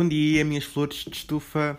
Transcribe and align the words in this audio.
Bom 0.00 0.08
dia, 0.08 0.46
minhas 0.46 0.64
flores 0.64 1.04
de 1.04 1.14
estufa. 1.14 1.78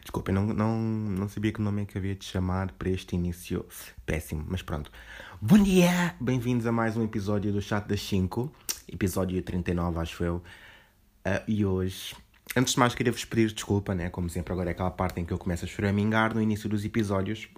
Desculpem, 0.00 0.34
não, 0.34 0.46
não, 0.46 0.80
não 0.80 1.28
sabia 1.28 1.52
que 1.52 1.60
nome 1.60 1.82
é 1.82 1.84
que 1.84 1.98
havia 1.98 2.14
de 2.14 2.24
chamar 2.24 2.72
para 2.72 2.88
este 2.88 3.14
início 3.14 3.66
péssimo, 4.06 4.46
mas 4.48 4.62
pronto. 4.62 4.90
Bom 5.38 5.62
dia! 5.62 6.14
Bem-vindos 6.18 6.66
a 6.66 6.72
mais 6.72 6.96
um 6.96 7.04
episódio 7.04 7.52
do 7.52 7.60
Chat 7.60 7.86
das 7.86 8.00
5, 8.00 8.50
episódio 8.90 9.42
39, 9.42 9.98
acho 9.98 10.24
eu. 10.24 10.36
Uh, 10.36 11.44
e 11.46 11.62
hoje, 11.62 12.16
antes 12.56 12.72
de 12.72 12.78
mais, 12.78 12.94
queria 12.94 13.12
vos 13.12 13.22
pedir 13.22 13.52
desculpa, 13.52 13.94
né? 13.94 14.08
Como 14.08 14.30
sempre, 14.30 14.54
agora 14.54 14.70
é 14.70 14.72
aquela 14.72 14.90
parte 14.90 15.20
em 15.20 15.26
que 15.26 15.32
eu 15.34 15.36
começo 15.36 15.66
a 15.66 15.68
choramingar 15.68 16.34
no 16.34 16.40
início 16.40 16.70
dos 16.70 16.86
episódios, 16.86 17.50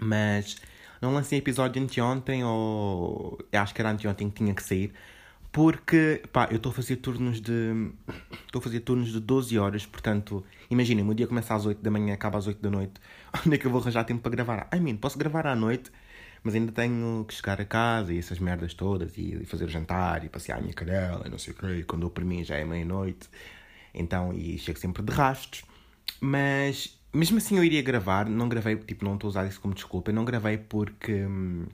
mas 0.00 0.56
não 1.02 1.12
lancei 1.12 1.38
episódio 1.38 1.82
anteontem, 1.82 2.42
ou 2.44 3.38
acho 3.52 3.74
que 3.74 3.82
era 3.82 3.90
anteontem 3.90 4.30
que 4.30 4.36
tinha 4.36 4.54
que 4.54 4.62
sair 4.62 4.90
porque, 5.54 6.20
pá, 6.32 6.48
eu 6.50 6.56
estou 6.56 6.70
a 6.70 6.74
fazer 6.74 6.96
turnos 6.96 7.40
de. 7.40 7.92
Estou 8.44 8.58
a 8.58 8.62
fazer 8.62 8.80
turnos 8.80 9.12
de 9.12 9.20
12 9.20 9.56
horas, 9.56 9.86
portanto, 9.86 10.44
imaginem, 10.68 11.08
o 11.08 11.14
dia 11.14 11.28
começa 11.28 11.54
às 11.54 11.64
8 11.64 11.80
da 11.80 11.92
manhã, 11.92 12.12
acaba 12.12 12.38
às 12.38 12.48
8 12.48 12.60
da 12.60 12.68
noite. 12.68 12.94
Onde 13.46 13.54
é 13.54 13.58
que 13.58 13.64
eu 13.64 13.70
vou 13.70 13.80
arranjar 13.80 14.02
tempo 14.02 14.20
para 14.20 14.32
gravar? 14.32 14.68
I 14.74 14.80
mean, 14.80 14.96
posso 14.96 15.16
gravar 15.16 15.46
à 15.46 15.54
noite, 15.54 15.92
mas 16.42 16.56
ainda 16.56 16.72
tenho 16.72 17.24
que 17.28 17.34
chegar 17.34 17.60
a 17.60 17.64
casa 17.64 18.12
e 18.12 18.18
essas 18.18 18.40
merdas 18.40 18.74
todas, 18.74 19.16
e 19.16 19.44
fazer 19.46 19.66
o 19.66 19.68
jantar, 19.68 20.24
e 20.24 20.28
passear 20.28 20.58
a 20.58 20.60
minha 20.60 20.74
cadela, 20.74 21.22
e 21.24 21.30
não 21.30 21.38
sei 21.38 21.52
o 21.52 21.56
quê. 21.56 21.84
Quando 21.86 22.02
eu 22.02 22.10
para 22.10 22.24
mim 22.24 22.42
já 22.42 22.56
é 22.56 22.64
meia-noite. 22.64 23.28
Então, 23.94 24.32
e 24.34 24.58
chego 24.58 24.80
sempre 24.80 25.04
de 25.04 25.12
rastos. 25.12 25.62
Mas, 26.20 26.98
mesmo 27.12 27.38
assim, 27.38 27.58
eu 27.58 27.62
iria 27.62 27.80
gravar. 27.80 28.28
Não 28.28 28.48
gravei, 28.48 28.74
tipo, 28.74 29.04
não 29.04 29.14
estou 29.14 29.28
a 29.28 29.30
usar 29.30 29.46
isso 29.46 29.60
como 29.60 29.72
desculpa. 29.72 30.10
Eu 30.10 30.16
não 30.16 30.24
gravei 30.24 30.58
porque. 30.58 31.12
Hum, 31.12 31.66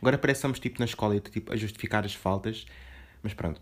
agora 0.00 0.16
parece 0.16 0.38
que 0.38 0.38
estamos, 0.38 0.60
tipo, 0.60 0.78
na 0.78 0.84
escola, 0.84 1.18
tipo, 1.18 1.52
a 1.52 1.56
justificar 1.56 2.04
as 2.04 2.14
faltas. 2.14 2.64
Mas 3.26 3.34
pronto. 3.34 3.60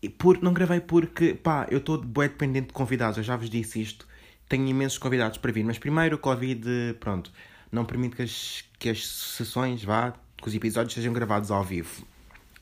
E 0.00 0.08
por, 0.08 0.42
não 0.42 0.54
gravei 0.54 0.80
porque, 0.80 1.34
pá, 1.34 1.66
eu 1.70 1.76
estou 1.76 1.98
bem 1.98 2.28
dependente 2.28 2.68
de 2.68 2.72
convidados, 2.72 3.18
eu 3.18 3.22
já 3.22 3.36
vos 3.36 3.50
disse 3.50 3.82
isto. 3.82 4.08
Tenho 4.48 4.66
imensos 4.66 4.96
convidados 4.96 5.36
para 5.36 5.52
vir, 5.52 5.62
mas 5.64 5.78
primeiro 5.78 6.16
o 6.16 6.18
Covid, 6.18 6.66
pronto, 6.98 7.30
não 7.70 7.84
permite 7.84 8.16
que 8.16 8.22
as, 8.22 8.64
que 8.78 8.88
as 8.88 9.06
sessões, 9.06 9.84
vá, 9.84 10.14
que 10.38 10.48
os 10.48 10.54
episódios 10.54 10.94
sejam 10.94 11.12
gravados 11.12 11.50
ao 11.50 11.62
vivo. 11.62 12.06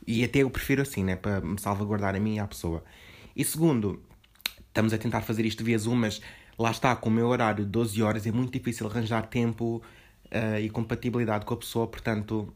E 0.04 0.24
até 0.24 0.40
eu 0.40 0.50
prefiro 0.50 0.82
assim, 0.82 1.04
né, 1.04 1.14
para 1.14 1.40
me 1.40 1.60
salvaguardar 1.60 2.16
a 2.16 2.18
mim 2.18 2.34
e 2.34 2.38
à 2.40 2.46
pessoa. 2.48 2.82
E 3.36 3.44
segundo, 3.44 4.02
estamos 4.66 4.92
a 4.92 4.98
tentar 4.98 5.20
fazer 5.20 5.46
isto 5.46 5.62
via 5.62 5.78
Zoom, 5.78 5.94
mas 5.94 6.20
lá 6.58 6.72
está, 6.72 6.96
com 6.96 7.08
o 7.10 7.12
meu 7.12 7.28
horário 7.28 7.64
de 7.64 7.70
12 7.70 8.02
horas 8.02 8.26
é 8.26 8.32
muito 8.32 8.52
difícil 8.52 8.88
arranjar 8.88 9.28
tempo 9.28 9.80
uh, 10.32 10.58
e 10.60 10.68
compatibilidade 10.68 11.46
com 11.46 11.54
a 11.54 11.56
pessoa, 11.56 11.86
portanto, 11.86 12.52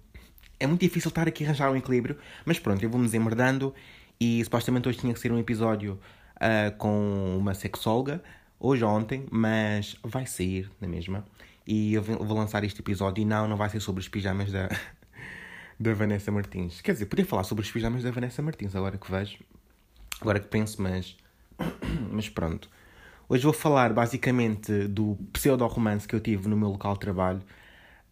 é 0.63 0.67
muito 0.67 0.81
difícil 0.81 1.09
estar 1.09 1.27
aqui 1.27 1.45
a 1.45 1.49
arranjar 1.49 1.71
um 1.71 1.77
equilíbrio, 1.77 2.17
mas 2.45 2.59
pronto, 2.59 2.83
eu 2.83 2.89
vou-me 2.89 3.05
desemmerdando 3.05 3.75
e 4.21 4.43
supostamente 4.45 4.89
hoje 4.89 4.99
tinha 4.99 5.13
que 5.13 5.19
ser 5.19 5.33
um 5.33 5.39
episódio 5.39 5.99
uh, 6.37 6.77
com 6.79 7.37
uma 7.37 7.53
sexóloga, 7.53 8.23
hoje 8.61 8.85
ou 8.85 8.91
ontem, 8.91 9.27
mas 9.29 9.97
vai 10.05 10.25
sair 10.25 10.71
na 10.81 10.87
mesma. 10.87 11.25
E 11.67 11.95
eu 11.95 12.03
vou 12.03 12.37
lançar 12.37 12.63
este 12.63 12.81
episódio 12.81 13.23
e 13.23 13.25
não, 13.25 13.49
não 13.49 13.57
vai 13.57 13.69
ser 13.69 13.81
sobre 13.81 14.01
os 14.01 14.09
pijamas 14.09 14.53
da, 14.53 14.69
da 15.79 15.95
Vanessa 15.95 16.31
Martins. 16.31 16.81
Quer 16.81 16.93
dizer, 16.93 17.07
podia 17.07 17.27
falar 17.27 17.43
sobre 17.43 17.65
os 17.65 17.71
pijamas 17.71 18.05
da 18.05 18.13
Vanessa 18.13 18.41
Martins, 18.41 18.77
agora 18.77 18.97
que 18.97 19.11
vejo, 19.11 19.39
agora 20.21 20.39
que 20.39 20.47
penso, 20.47 20.81
mas, 20.81 21.17
mas 22.09 22.29
pronto. 22.29 22.71
Hoje 23.29 23.43
vou 23.43 23.53
falar 23.53 23.93
basicamente 23.93 24.87
do 24.87 25.19
pseudo-romance 25.33 26.07
que 26.07 26.15
eu 26.15 26.21
tive 26.21 26.49
no 26.49 26.57
meu 26.57 26.69
local 26.69 26.95
de 26.95 27.01
trabalho 27.01 27.43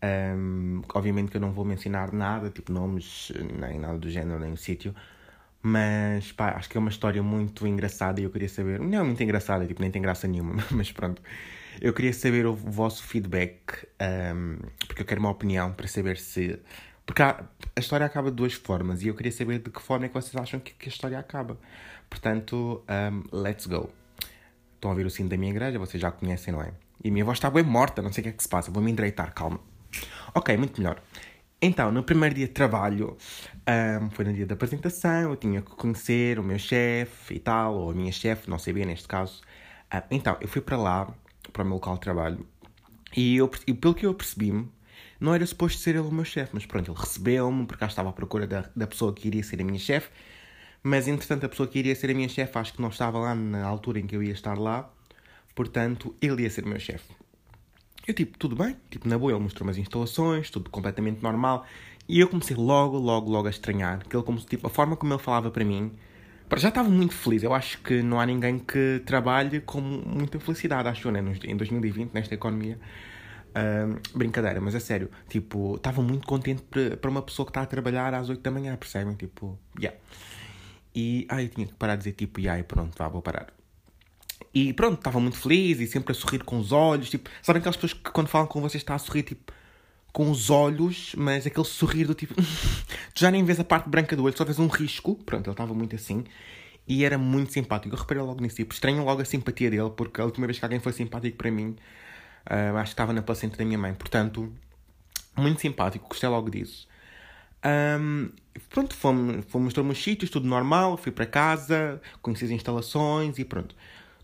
um, 0.02 0.82
obviamente 0.94 1.30
que 1.30 1.36
eu 1.36 1.40
não 1.40 1.52
vou 1.52 1.64
mencionar 1.64 2.12
nada, 2.12 2.50
tipo 2.50 2.72
nomes, 2.72 3.32
nem 3.58 3.78
nada 3.78 3.98
do 3.98 4.08
género, 4.10 4.38
nem 4.38 4.52
o 4.52 4.56
sítio. 4.56 4.94
Mas 5.62 6.32
pá, 6.32 6.52
acho 6.52 6.70
que 6.70 6.76
é 6.76 6.80
uma 6.80 6.88
história 6.88 7.22
muito 7.22 7.66
engraçada 7.66 8.20
e 8.20 8.24
eu 8.24 8.30
queria 8.30 8.48
saber. 8.48 8.80
Não 8.80 9.00
é 9.00 9.02
muito 9.02 9.22
engraçada, 9.22 9.66
tipo, 9.66 9.80
nem 9.80 9.90
tem 9.90 10.00
graça 10.00 10.26
nenhuma, 10.26 10.54
mas 10.70 10.90
pronto. 10.90 11.22
Eu 11.80 11.92
queria 11.92 12.12
saber 12.12 12.46
o 12.46 12.54
vosso 12.54 13.02
feedback, 13.04 13.86
um, 14.34 14.58
porque 14.86 15.02
eu 15.02 15.06
quero 15.06 15.20
uma 15.20 15.30
opinião 15.30 15.72
para 15.72 15.86
saber 15.86 16.16
se. 16.18 16.58
Porque 17.04 17.22
a 17.22 17.44
história 17.78 18.06
acaba 18.06 18.30
de 18.30 18.36
duas 18.36 18.52
formas 18.54 19.02
e 19.02 19.08
eu 19.08 19.14
queria 19.14 19.32
saber 19.32 19.58
de 19.58 19.70
que 19.70 19.82
forma 19.82 20.06
é 20.06 20.08
que 20.08 20.14
vocês 20.14 20.34
acham 20.36 20.60
que, 20.60 20.72
que 20.74 20.88
a 20.88 20.92
história 20.92 21.18
acaba. 21.18 21.58
Portanto, 22.08 22.84
um, 22.88 23.36
let's 23.36 23.66
go. 23.66 23.90
Estão 24.74 24.90
a 24.90 24.94
ouvir 24.94 25.06
o 25.06 25.10
sino 25.10 25.28
da 25.28 25.36
minha 25.36 25.50
igreja, 25.50 25.78
vocês 25.78 26.00
já 26.00 26.10
conhecem, 26.10 26.52
não 26.52 26.62
é? 26.62 26.72
E 27.02 27.08
a 27.08 27.12
minha 27.12 27.24
voz 27.24 27.38
está 27.38 27.50
bem 27.50 27.64
morta, 27.64 28.00
não 28.00 28.12
sei 28.12 28.22
o 28.22 28.24
que 28.24 28.28
é 28.30 28.32
que 28.32 28.42
se 28.42 28.48
passa, 28.48 28.70
vou 28.70 28.82
me 28.82 28.90
endireitar, 28.90 29.34
calma. 29.34 29.60
Ok, 30.34 30.56
muito 30.56 30.80
melhor. 30.80 31.02
Então, 31.62 31.90
no 31.92 32.02
primeiro 32.02 32.34
dia 32.34 32.46
de 32.46 32.52
trabalho, 32.52 33.16
um, 34.02 34.10
foi 34.10 34.24
no 34.24 34.32
dia 34.32 34.46
da 34.46 34.54
apresentação, 34.54 35.30
eu 35.30 35.36
tinha 35.36 35.60
que 35.60 35.70
conhecer 35.72 36.38
o 36.38 36.42
meu 36.42 36.58
chefe 36.58 37.34
e 37.34 37.38
tal, 37.38 37.74
ou 37.74 37.90
a 37.90 37.94
minha 37.94 38.12
chefe, 38.12 38.48
não 38.48 38.58
sabia 38.58 38.86
neste 38.86 39.06
caso. 39.08 39.42
Uh, 39.92 40.02
então, 40.10 40.36
eu 40.40 40.48
fui 40.48 40.62
para 40.62 40.76
lá, 40.76 41.12
para 41.52 41.62
o 41.62 41.66
meu 41.66 41.74
local 41.74 41.94
de 41.94 42.00
trabalho, 42.00 42.46
e, 43.16 43.36
eu, 43.36 43.50
e 43.66 43.74
pelo 43.74 43.94
que 43.94 44.06
eu 44.06 44.14
percebi-me, 44.14 44.70
não 45.18 45.34
era 45.34 45.44
suposto 45.44 45.80
ser 45.80 45.90
ele 45.90 46.00
o 46.00 46.12
meu 46.12 46.24
chefe, 46.24 46.52
mas 46.54 46.64
pronto, 46.64 46.90
ele 46.90 46.98
recebeu-me, 46.98 47.66
porque 47.66 47.80
cá 47.80 47.86
estava 47.86 48.08
à 48.10 48.12
procura 48.12 48.46
da, 48.46 48.70
da 48.74 48.86
pessoa 48.86 49.12
que 49.12 49.28
iria 49.28 49.42
ser 49.42 49.60
a 49.60 49.64
minha 49.64 49.78
chefe, 49.78 50.08
mas 50.82 51.08
entretanto 51.08 51.44
a 51.44 51.48
pessoa 51.48 51.68
que 51.68 51.78
iria 51.78 51.94
ser 51.94 52.10
a 52.10 52.14
minha 52.14 52.28
chefe 52.28 52.56
acho 52.56 52.72
que 52.72 52.80
não 52.80 52.88
estava 52.88 53.18
lá 53.18 53.34
na 53.34 53.66
altura 53.66 54.00
em 54.00 54.06
que 54.06 54.16
eu 54.16 54.22
ia 54.22 54.32
estar 54.32 54.56
lá, 54.56 54.90
portanto 55.54 56.14
ele 56.22 56.44
ia 56.44 56.50
ser 56.50 56.64
o 56.64 56.68
meu 56.68 56.80
chefe. 56.80 57.12
Eu, 58.10 58.14
tipo, 58.14 58.36
tudo 58.36 58.56
bem, 58.56 58.76
tipo, 58.90 59.08
na 59.08 59.16
boa, 59.16 59.30
ele 59.30 59.40
mostrou 59.40 59.64
umas 59.68 59.78
instalações, 59.78 60.50
tudo 60.50 60.68
completamente 60.68 61.22
normal. 61.22 61.64
E 62.08 62.18
eu 62.18 62.26
comecei 62.26 62.56
logo, 62.56 62.98
logo, 62.98 63.30
logo 63.30 63.46
a 63.46 63.50
estranhar. 63.50 64.04
Que 64.04 64.16
ele, 64.16 64.24
como, 64.24 64.36
tipo, 64.40 64.66
a 64.66 64.70
forma 64.70 64.96
como 64.96 65.12
ele 65.12 65.22
falava 65.22 65.48
para 65.48 65.64
mim, 65.64 65.92
já 66.56 66.70
estava 66.70 66.88
muito 66.88 67.14
feliz. 67.14 67.44
Eu 67.44 67.54
acho 67.54 67.80
que 67.82 68.02
não 68.02 68.18
há 68.18 68.26
ninguém 68.26 68.58
que 68.58 69.00
trabalhe 69.06 69.60
com 69.60 69.80
muita 69.80 70.40
felicidade, 70.40 70.88
acho 70.88 71.06
eu, 71.06 71.12
né? 71.12 71.20
Em 71.44 71.56
2020, 71.56 72.12
nesta 72.12 72.34
economia. 72.34 72.80
Uh, 73.50 74.00
brincadeira, 74.16 74.60
mas 74.60 74.74
é 74.74 74.80
sério, 74.80 75.10
tipo, 75.28 75.74
estava 75.74 76.00
muito 76.02 76.24
contente 76.24 76.62
para 77.00 77.10
uma 77.10 77.20
pessoa 77.20 77.46
que 77.46 77.50
está 77.50 77.62
a 77.62 77.66
trabalhar 77.66 78.14
às 78.14 78.28
8 78.28 78.40
da 78.40 78.50
manhã, 78.50 78.76
percebem? 78.76 79.14
Tipo, 79.14 79.56
yeah. 79.78 79.96
E, 80.94 81.26
ai, 81.28 81.44
eu 81.44 81.48
tinha 81.48 81.66
que 81.68 81.74
parar 81.74 81.94
de 81.94 82.00
dizer 82.00 82.12
tipo, 82.12 82.40
yeah, 82.40 82.60
e 82.60 82.64
pronto, 82.64 82.96
vá, 82.96 83.08
vou 83.08 83.22
parar. 83.22 83.59
E 84.52 84.72
pronto, 84.72 84.98
estava 84.98 85.20
muito 85.20 85.36
feliz 85.36 85.78
e 85.80 85.86
sempre 85.86 86.12
a 86.12 86.14
sorrir 86.14 86.42
com 86.42 86.58
os 86.58 86.72
olhos. 86.72 87.08
Tipo, 87.08 87.30
sabem 87.42 87.60
aquelas 87.60 87.76
pessoas 87.76 87.92
que 87.92 88.10
quando 88.10 88.28
falam 88.28 88.46
com 88.46 88.60
vocês 88.60 88.82
está 88.82 88.94
a 88.94 88.98
sorrir 88.98 89.22
tipo 89.22 89.52
com 90.12 90.30
os 90.30 90.50
olhos, 90.50 91.14
mas 91.16 91.46
aquele 91.46 91.66
sorrir 91.66 92.04
do 92.04 92.14
tipo. 92.14 92.34
tu 93.14 93.20
já 93.20 93.30
nem 93.30 93.44
vês 93.44 93.60
a 93.60 93.64
parte 93.64 93.88
branca 93.88 94.16
do 94.16 94.24
olho, 94.24 94.36
só 94.36 94.44
vês 94.44 94.58
um 94.58 94.66
risco. 94.66 95.14
Pronto, 95.24 95.46
ele 95.46 95.52
estava 95.52 95.72
muito 95.72 95.94
assim. 95.94 96.24
E 96.86 97.04
era 97.04 97.16
muito 97.16 97.52
simpático. 97.52 97.94
Eu 97.94 97.98
reparei 98.00 98.22
logo 98.22 98.40
nisso. 98.42 98.56
Tipo, 98.56 98.74
estranho 98.74 99.04
logo 99.04 99.22
a 99.22 99.24
simpatia 99.24 99.70
dele, 99.70 99.90
porque 99.90 100.20
a 100.20 100.24
última 100.24 100.46
vez 100.46 100.58
que 100.58 100.64
alguém 100.64 100.80
foi 100.80 100.92
simpático 100.92 101.36
para 101.36 101.50
mim, 101.50 101.76
uh, 102.50 102.76
acho 102.78 102.90
que 102.90 102.94
estava 102.94 103.12
na 103.12 103.22
placenta 103.22 103.56
da 103.56 103.64
minha 103.64 103.78
mãe. 103.78 103.94
Portanto, 103.94 104.52
muito 105.36 105.60
simpático. 105.60 106.08
Gostei 106.08 106.28
logo 106.28 106.50
disso. 106.50 106.88
Um, 107.64 108.30
pronto, 108.68 108.96
fomos, 108.96 109.44
fomos 109.48 109.66
mostrou 109.66 109.86
os 109.86 110.02
sítios, 110.02 110.30
tudo 110.30 110.48
normal. 110.48 110.96
Fui 110.96 111.12
para 111.12 111.26
casa, 111.26 112.00
conheci 112.20 112.46
as 112.46 112.50
instalações 112.50 113.38
e 113.38 113.44
pronto. 113.44 113.76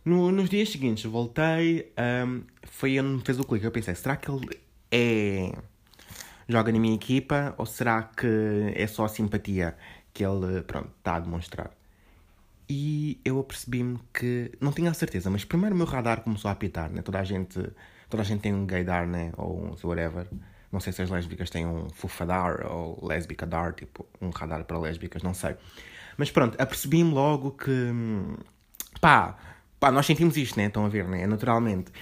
No, 0.06 0.31
nos 0.31 0.49
dias 0.49 0.69
seguintes 0.69 1.05
voltei, 1.05 1.93
um, 1.99 2.44
foi 2.62 3.00
onde 3.00 3.09
me 3.09 3.21
fez 3.22 3.41
o 3.41 3.44
clique. 3.44 3.65
Eu 3.65 3.72
pensei, 3.72 3.93
será 3.97 4.15
que 4.15 4.31
ele 4.31 4.56
é. 4.89 5.53
joga 6.49 6.71
na 6.71 6.78
minha 6.78 6.94
equipa 6.94 7.56
ou 7.59 7.67
será 7.67 8.05
que 8.05 8.72
é 8.77 8.87
só 8.87 9.06
a 9.06 9.09
simpatia 9.09 9.77
que 10.15 10.25
ele, 10.25 10.62
pronto, 10.62 10.91
está 10.97 11.17
a 11.17 11.21
demonstrar? 11.21 11.72
E 12.69 13.20
eu 13.25 13.41
apercebi-me 13.41 13.99
que. 14.14 14.53
não 14.61 14.70
tinha 14.70 14.93
a 14.93 14.94
certeza, 14.94 15.29
mas 15.29 15.44
primeiro 15.44 15.75
o 15.75 15.79
meu 15.79 15.87
radar 15.88 16.20
começou 16.20 16.50
a 16.50 16.53
apitar, 16.53 16.88
né? 16.88 17.03
Toda 17.03 17.19
a 17.19 17.25
gente, 17.25 17.58
toda 18.08 18.23
a 18.23 18.26
gente 18.26 18.43
tem 18.43 18.55
um 18.55 18.64
gaydar, 18.64 19.08
né? 19.08 19.32
Ou 19.37 19.61
um 19.61 19.88
whatever. 19.88 20.29
Não 20.70 20.79
sei 20.79 20.93
se 20.93 21.03
as 21.03 21.11
lésbicas 21.11 21.50
têm 21.50 21.67
um 21.67 21.88
fufadar 21.91 22.64
ou 22.70 23.05
lésbica-dar, 23.05 23.75
tipo, 23.75 24.06
um 24.20 24.31
radar 24.31 24.64
para 24.64 24.79
lésbicas, 24.79 25.25
não 25.25 25.35
sei. 25.35 25.56
Mas 26.17 26.31
pronto, 26.31 26.61
apercebi-me 26.62 27.12
logo 27.12 27.50
que. 27.53 27.70
Hum, 27.70 28.37
pá, 29.00 29.37
Pá, 29.78 29.90
nós 29.90 30.06
sentimos 30.06 30.37
isto, 30.37 30.56
né? 30.56 30.67
Estão 30.67 30.84
a 30.84 30.88
ver, 30.88 31.06
né? 31.06 31.26
Naturalmente. 31.26 31.93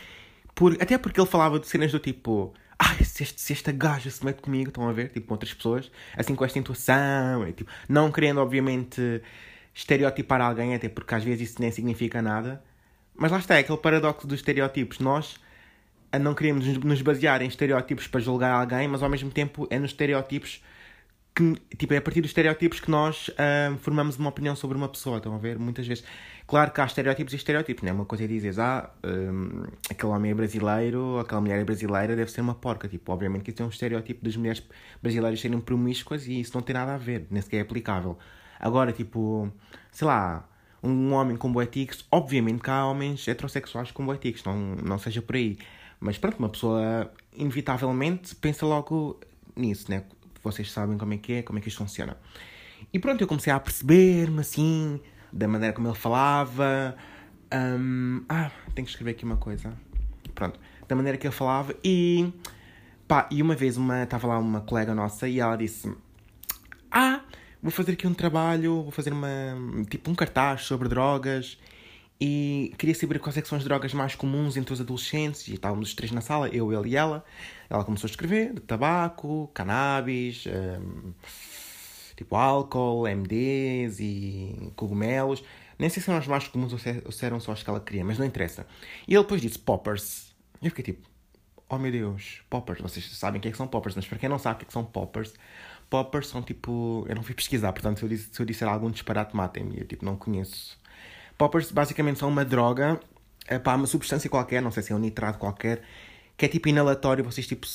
Por, 0.55 0.75
até 0.81 0.97
porque 0.99 1.21
ele 1.21 1.29
falava 1.29 1.59
de 1.59 1.67
cenas 1.67 1.91
do 1.93 1.99
tipo. 1.99 2.55
Ai, 2.79 3.05
se, 3.05 3.23
este, 3.23 3.41
se 3.41 3.53
esta 3.53 3.73
gaja 3.73 4.11
se 4.11 4.25
mete 4.25 4.43
comigo, 4.43 4.69
estão 4.69 4.89
a 4.89 4.93
ver? 4.93 5.11
Tipo, 5.11 5.29
com 5.29 5.35
outras 5.35 5.53
pessoas. 5.55 5.91
Assim, 6.17 6.35
com 6.35 6.45
esta 6.45 6.59
intuação. 6.59 7.47
E, 7.49 7.53
tipo, 7.53 7.71
não 7.89 8.11
querendo, 8.13 8.41
obviamente, 8.41 9.23
estereotipar 9.75 10.41
alguém, 10.41 10.75
até 10.75 10.89
porque 10.89 11.15
às 11.15 11.25
vezes 11.25 11.51
isso 11.51 11.61
nem 11.61 11.71
significa 11.71 12.23
nada. 12.23 12.63
Mas 13.17 13.31
lá 13.31 13.39
está, 13.39 13.57
é 13.57 13.61
aquele 13.61 13.79
paradoxo 13.79 14.27
dos 14.27 14.41
estereótipos. 14.41 14.99
Nós 14.99 15.41
não 16.21 16.35
queremos 16.35 16.67
nos 16.79 17.03
basear 17.03 17.43
em 17.43 17.49
estereótipos 17.49 18.07
para 18.07 18.21
julgar 18.21 18.53
alguém, 18.53 18.89
mas 18.89 19.03
ao 19.03 19.09
mesmo 19.09 19.31
tempo 19.31 19.67
é 19.71 19.79
nos 19.79 19.91
estereótipos 19.91 20.63
que, 21.35 21.55
tipo, 21.77 21.93
é 21.93 21.97
a 21.97 22.01
partir 22.01 22.21
dos 22.21 22.31
estereótipos 22.31 22.79
que 22.79 22.91
nós 22.91 23.29
uh, 23.29 23.77
formamos 23.79 24.17
uma 24.17 24.29
opinião 24.29 24.55
sobre 24.55 24.77
uma 24.77 24.89
pessoa, 24.89 25.17
estão 25.17 25.35
a 25.35 25.39
ver? 25.39 25.59
Muitas 25.59 25.87
vezes. 25.87 26.05
Claro 26.47 26.71
que 26.71 26.81
há 26.81 26.85
estereótipos 26.85 27.33
e 27.33 27.37
estereótipos, 27.37 27.83
não 27.83 27.91
é? 27.91 27.93
Uma 27.93 28.05
coisa 28.05 28.25
é 28.25 28.27
dizer, 28.27 28.61
ah, 28.61 28.91
um, 29.03 29.65
aquele 29.91 30.13
homem 30.13 30.31
é 30.31 30.35
brasileiro, 30.35 31.19
aquela 31.19 31.41
mulher 31.41 31.59
é 31.59 31.65
brasileira, 31.65 32.15
deve 32.15 32.31
ser 32.31 32.41
uma 32.43 32.55
porca. 32.55 32.87
Tipo, 32.87 33.13
obviamente 33.13 33.43
que 33.43 33.51
isso 33.51 33.63
é 33.63 33.67
um 33.67 33.71
estereótipo 33.71 34.25
das 34.25 34.37
mulheres 34.37 34.63
brasileiras 35.03 35.41
serem 35.41 35.59
promíscuas 35.59 36.27
e 36.27 36.41
isso 36.41 36.53
não 36.55 36.63
tem 36.63 36.75
nada 36.75 36.95
a 36.95 36.99
ver, 36.99 37.27
nem 37.31 37.43
sequer 37.43 37.59
é 37.59 37.61
aplicável. 37.63 38.17
Agora, 38.61 38.93
tipo, 38.93 39.51
sei 39.91 40.07
lá, 40.07 40.49
um 40.83 41.13
homem 41.15 41.37
com 41.37 41.51
boetiques, 41.51 42.05
obviamente 42.13 42.63
que 42.63 42.71
há 42.71 42.87
homens 42.87 43.27
heterossexuais 43.27 43.91
com 43.91 44.05
boetiques, 44.05 44.45
não, 44.45 44.77
não 44.77 44.99
seja 44.99 45.21
por 45.23 45.35
aí. 45.35 45.59
Mas 45.99 46.19
pronto, 46.19 46.39
uma 46.39 46.51
pessoa 46.51 47.11
inevitavelmente 47.35 48.37
pensa 48.37 48.67
logo 48.67 49.19
nisso, 49.57 49.91
né? 49.91 50.05
Vocês 50.45 50.71
sabem 50.71 50.99
como 50.99 51.15
é 51.15 51.17
que 51.17 51.33
é, 51.33 51.43
como 51.43 51.59
é 51.59 51.63
que 51.63 51.69
isto 51.69 51.79
funciona. 51.79 52.17
E 52.93 52.99
pronto, 52.99 53.21
eu 53.21 53.27
comecei 53.27 53.53
a 53.53 53.59
perceber-me 53.59 54.41
assim, 54.41 55.01
da 55.33 55.49
maneira 55.49 55.75
como 55.75 55.89
ele 55.89 55.97
falava. 55.97 56.95
Um, 57.53 58.23
ah, 58.29 58.51
tenho 58.75 58.85
que 58.85 58.93
escrever 58.93 59.13
aqui 59.13 59.25
uma 59.25 59.39
coisa. 59.39 59.73
Pronto, 60.35 60.61
da 60.87 60.95
maneira 60.95 61.17
que 61.19 61.27
ele 61.27 61.35
falava. 61.35 61.75
E 61.83 62.33
pá, 63.09 63.27
e 63.31 63.43
uma 63.43 63.55
vez 63.55 63.77
uma 63.77 64.03
estava 64.03 64.29
lá 64.29 64.39
uma 64.39 64.61
colega 64.61 64.95
nossa 64.95 65.27
e 65.27 65.41
ela 65.41 65.57
disse: 65.57 65.93
Ah, 66.91 67.23
vou 67.63 67.73
fazer 67.73 67.93
aqui 67.93 68.07
um 68.07 68.15
trabalho, 68.15 68.83
vou 68.83 68.93
fazer 68.93 69.13
uma 69.13 69.57
tipo 69.89 70.11
um 70.11 70.15
cartaz 70.15 70.63
sobre 70.63 70.89
drogas 70.89 71.59
e 72.21 72.73
queria 72.79 72.95
saber 72.95 73.19
quais 73.19 73.37
é 73.37 73.45
são 73.45 73.59
as 73.59 73.65
drogas 73.65 73.93
mais 73.93 74.15
comuns 74.15 74.57
entre 74.57 74.73
os 74.73 74.81
adolescentes. 74.81 75.49
E 75.49 75.55
estávamos 75.55 75.89
os 75.89 75.95
três 75.95 76.13
na 76.13 76.21
sala, 76.21 76.49
eu, 76.49 76.73
ele 76.73 76.91
e 76.91 76.97
ela. 76.97 77.25
Ela 77.69 77.85
começou 77.85 78.07
a 78.07 78.11
escrever 78.11 78.55
de 78.55 78.61
tabaco, 78.61 79.51
cannabis, 79.53 80.45
um, 80.47 81.13
tipo 82.17 82.37
álcool, 82.37 83.09
MDs 83.09 83.99
e 84.01 84.73
cogumelos. 84.77 85.43
Nem 85.79 85.89
sei 85.89 86.03
se 86.03 86.09
eram 86.09 86.21
as 86.21 86.27
mais 86.27 86.47
comuns 86.47 86.73
ou 86.73 86.79
se, 86.79 87.03
ou 87.05 87.13
se 87.13 87.27
eram 87.27 87.41
só 87.41 87.53
as 87.53 87.63
que 87.63 87.69
ela 87.69 87.81
queria, 87.81 88.05
mas 88.05 88.19
não 88.19 88.25
interessa. 88.25 88.67
E 89.09 89.15
ele 89.15 89.23
depois 89.23 89.41
disse 89.41 89.59
poppers. 89.59 90.33
E 90.63 90.67
eu 90.67 90.71
fiquei 90.71 90.95
tipo, 90.95 91.09
oh 91.69 91.79
meu 91.79 91.91
Deus, 91.91 92.43
poppers. 92.49 92.81
Vocês 92.81 93.05
sabem 93.17 93.39
o 93.39 93.43
que 93.43 93.49
é 93.49 93.51
que 93.51 93.57
são 93.57 93.67
poppers, 93.67 93.97
mas 93.97 94.07
para 94.07 94.19
quem 94.19 94.29
não 94.29 94.39
sabe 94.39 94.57
o 94.57 94.59
que 94.61 94.65
é 94.65 94.67
que 94.67 94.73
são 94.73 94.85
poppers, 94.85 95.35
poppers 95.91 96.29
são 96.29 96.43
tipo. 96.43 97.05
Eu 97.09 97.17
não 97.17 97.23
fui 97.23 97.35
pesquisar, 97.35 97.73
portanto, 97.73 97.99
se 97.99 98.05
eu, 98.05 98.19
se 98.19 98.41
eu 98.41 98.47
disser 98.47 98.69
algum 98.69 98.91
disparate, 98.91 99.35
matem-me. 99.35 99.81
Eu 99.81 99.87
tipo, 99.87 100.05
não 100.05 100.17
conheço. 100.17 100.79
Poppers 101.37 101.71
basicamente 101.71 102.19
são 102.19 102.29
uma 102.29 102.45
droga, 102.45 103.01
é 103.47 103.59
pá, 103.59 103.75
uma 103.75 103.87
substância 103.87 104.29
qualquer, 104.31 104.63
não 104.63 104.71
sei 104.71 104.83
se 104.83 104.93
é 104.93 104.97
um 104.97 104.99
nitrato 104.99 105.39
qualquer, 105.39 105.83
que 106.37 106.45
é 106.47 106.49
tipo 106.49 106.69
inalatório, 106.69 107.25
vocês 107.25 107.47
tipo, 107.47 107.67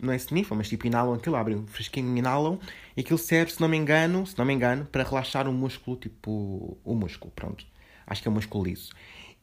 não 0.00 0.12
é 0.12 0.16
sniffam, 0.16 0.56
mas 0.56 0.68
tipo 0.68 0.86
inalam 0.86 1.14
aquilo, 1.14 1.36
abrem 1.36 1.56
um 1.56 1.66
fresquinho, 1.66 2.16
inalam, 2.16 2.58
e 2.96 3.00
aquilo 3.00 3.18
serve, 3.18 3.52
se 3.52 3.60
não 3.60 3.68
me 3.68 3.76
engano, 3.76 4.26
se 4.26 4.36
não 4.36 4.44
me 4.44 4.52
engano, 4.52 4.84
para 4.86 5.04
relaxar 5.04 5.48
o 5.48 5.52
músculo, 5.52 5.96
tipo, 5.96 6.76
o 6.84 6.94
músculo, 6.94 7.32
pronto. 7.34 7.64
Acho 8.06 8.22
que 8.22 8.28
é 8.28 8.30
o 8.30 8.34
músculo 8.34 8.64
liso. 8.64 8.90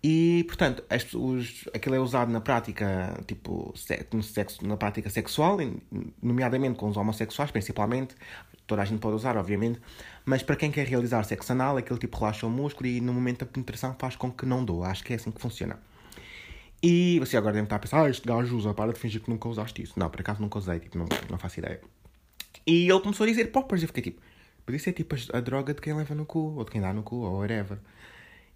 E, 0.01 0.45
portanto, 0.47 0.83
as, 0.89 1.13
os, 1.13 1.65
aquilo 1.73 1.95
é 1.95 1.99
usado 1.99 2.31
na 2.31 2.39
prática, 2.39 3.21
tipo, 3.27 3.73
sexo, 3.75 4.65
na 4.65 4.77
prática 4.77 5.09
sexual, 5.09 5.57
nomeadamente 6.21 6.77
com 6.77 6.87
os 6.89 6.97
homossexuais, 6.97 7.51
principalmente. 7.51 8.15
Toda 8.69 8.83
a 8.83 8.85
gente 8.85 8.99
pode 8.99 9.15
usar, 9.15 9.35
obviamente. 9.35 9.81
Mas 10.23 10.43
para 10.43 10.55
quem 10.55 10.69
quer 10.69 10.85
realizar 10.85 11.23
sexo 11.23 11.51
anal, 11.51 11.75
aquele 11.75 11.99
tipo 11.99 12.19
relaxa 12.19 12.45
o 12.45 12.51
músculo 12.51 12.87
e 12.87 13.01
no 13.01 13.11
momento 13.11 13.39
da 13.39 13.47
penetração 13.47 13.95
faz 13.97 14.15
com 14.15 14.31
que 14.31 14.45
não 14.45 14.63
doa. 14.63 14.89
Acho 14.89 15.03
que 15.03 15.11
é 15.11 15.15
assim 15.15 15.31
que 15.31 15.41
funciona. 15.41 15.79
E 16.83 17.17
você 17.19 17.35
agora 17.35 17.53
deve 17.53 17.65
estar 17.65 17.77
a 17.77 17.79
pensar, 17.79 18.05
ah, 18.05 18.09
este 18.09 18.27
gajo 18.27 18.55
usa, 18.55 18.71
para 18.75 18.93
de 18.93 18.99
fingir 18.99 19.21
que 19.21 19.29
nunca 19.29 19.49
usaste 19.49 19.81
isso. 19.81 19.93
Não, 19.97 20.07
por 20.07 20.21
acaso 20.21 20.39
nunca 20.39 20.59
usei, 20.59 20.79
tipo, 20.79 20.99
não, 20.99 21.07
não 21.31 21.39
faço 21.39 21.59
ideia. 21.59 21.81
E 22.65 22.87
ele 22.87 22.99
começou 22.99 23.23
a 23.23 23.27
dizer 23.27 23.45
poppers, 23.51 23.81
e 23.81 23.85
eu 23.85 23.87
fiquei 23.87 24.03
tipo, 24.03 24.21
mas 24.67 24.75
isso 24.75 24.89
é 24.89 24.93
tipo 24.93 25.15
a, 25.15 25.37
a 25.39 25.41
droga 25.41 25.73
de 25.73 25.81
quem 25.81 25.93
leva 25.93 26.13
no 26.13 26.27
cu, 26.27 26.55
ou 26.55 26.63
de 26.63 26.69
quem 26.69 26.79
dá 26.79 26.93
no 26.93 27.01
cu, 27.01 27.15
ou 27.15 27.39
whatever. 27.39 27.79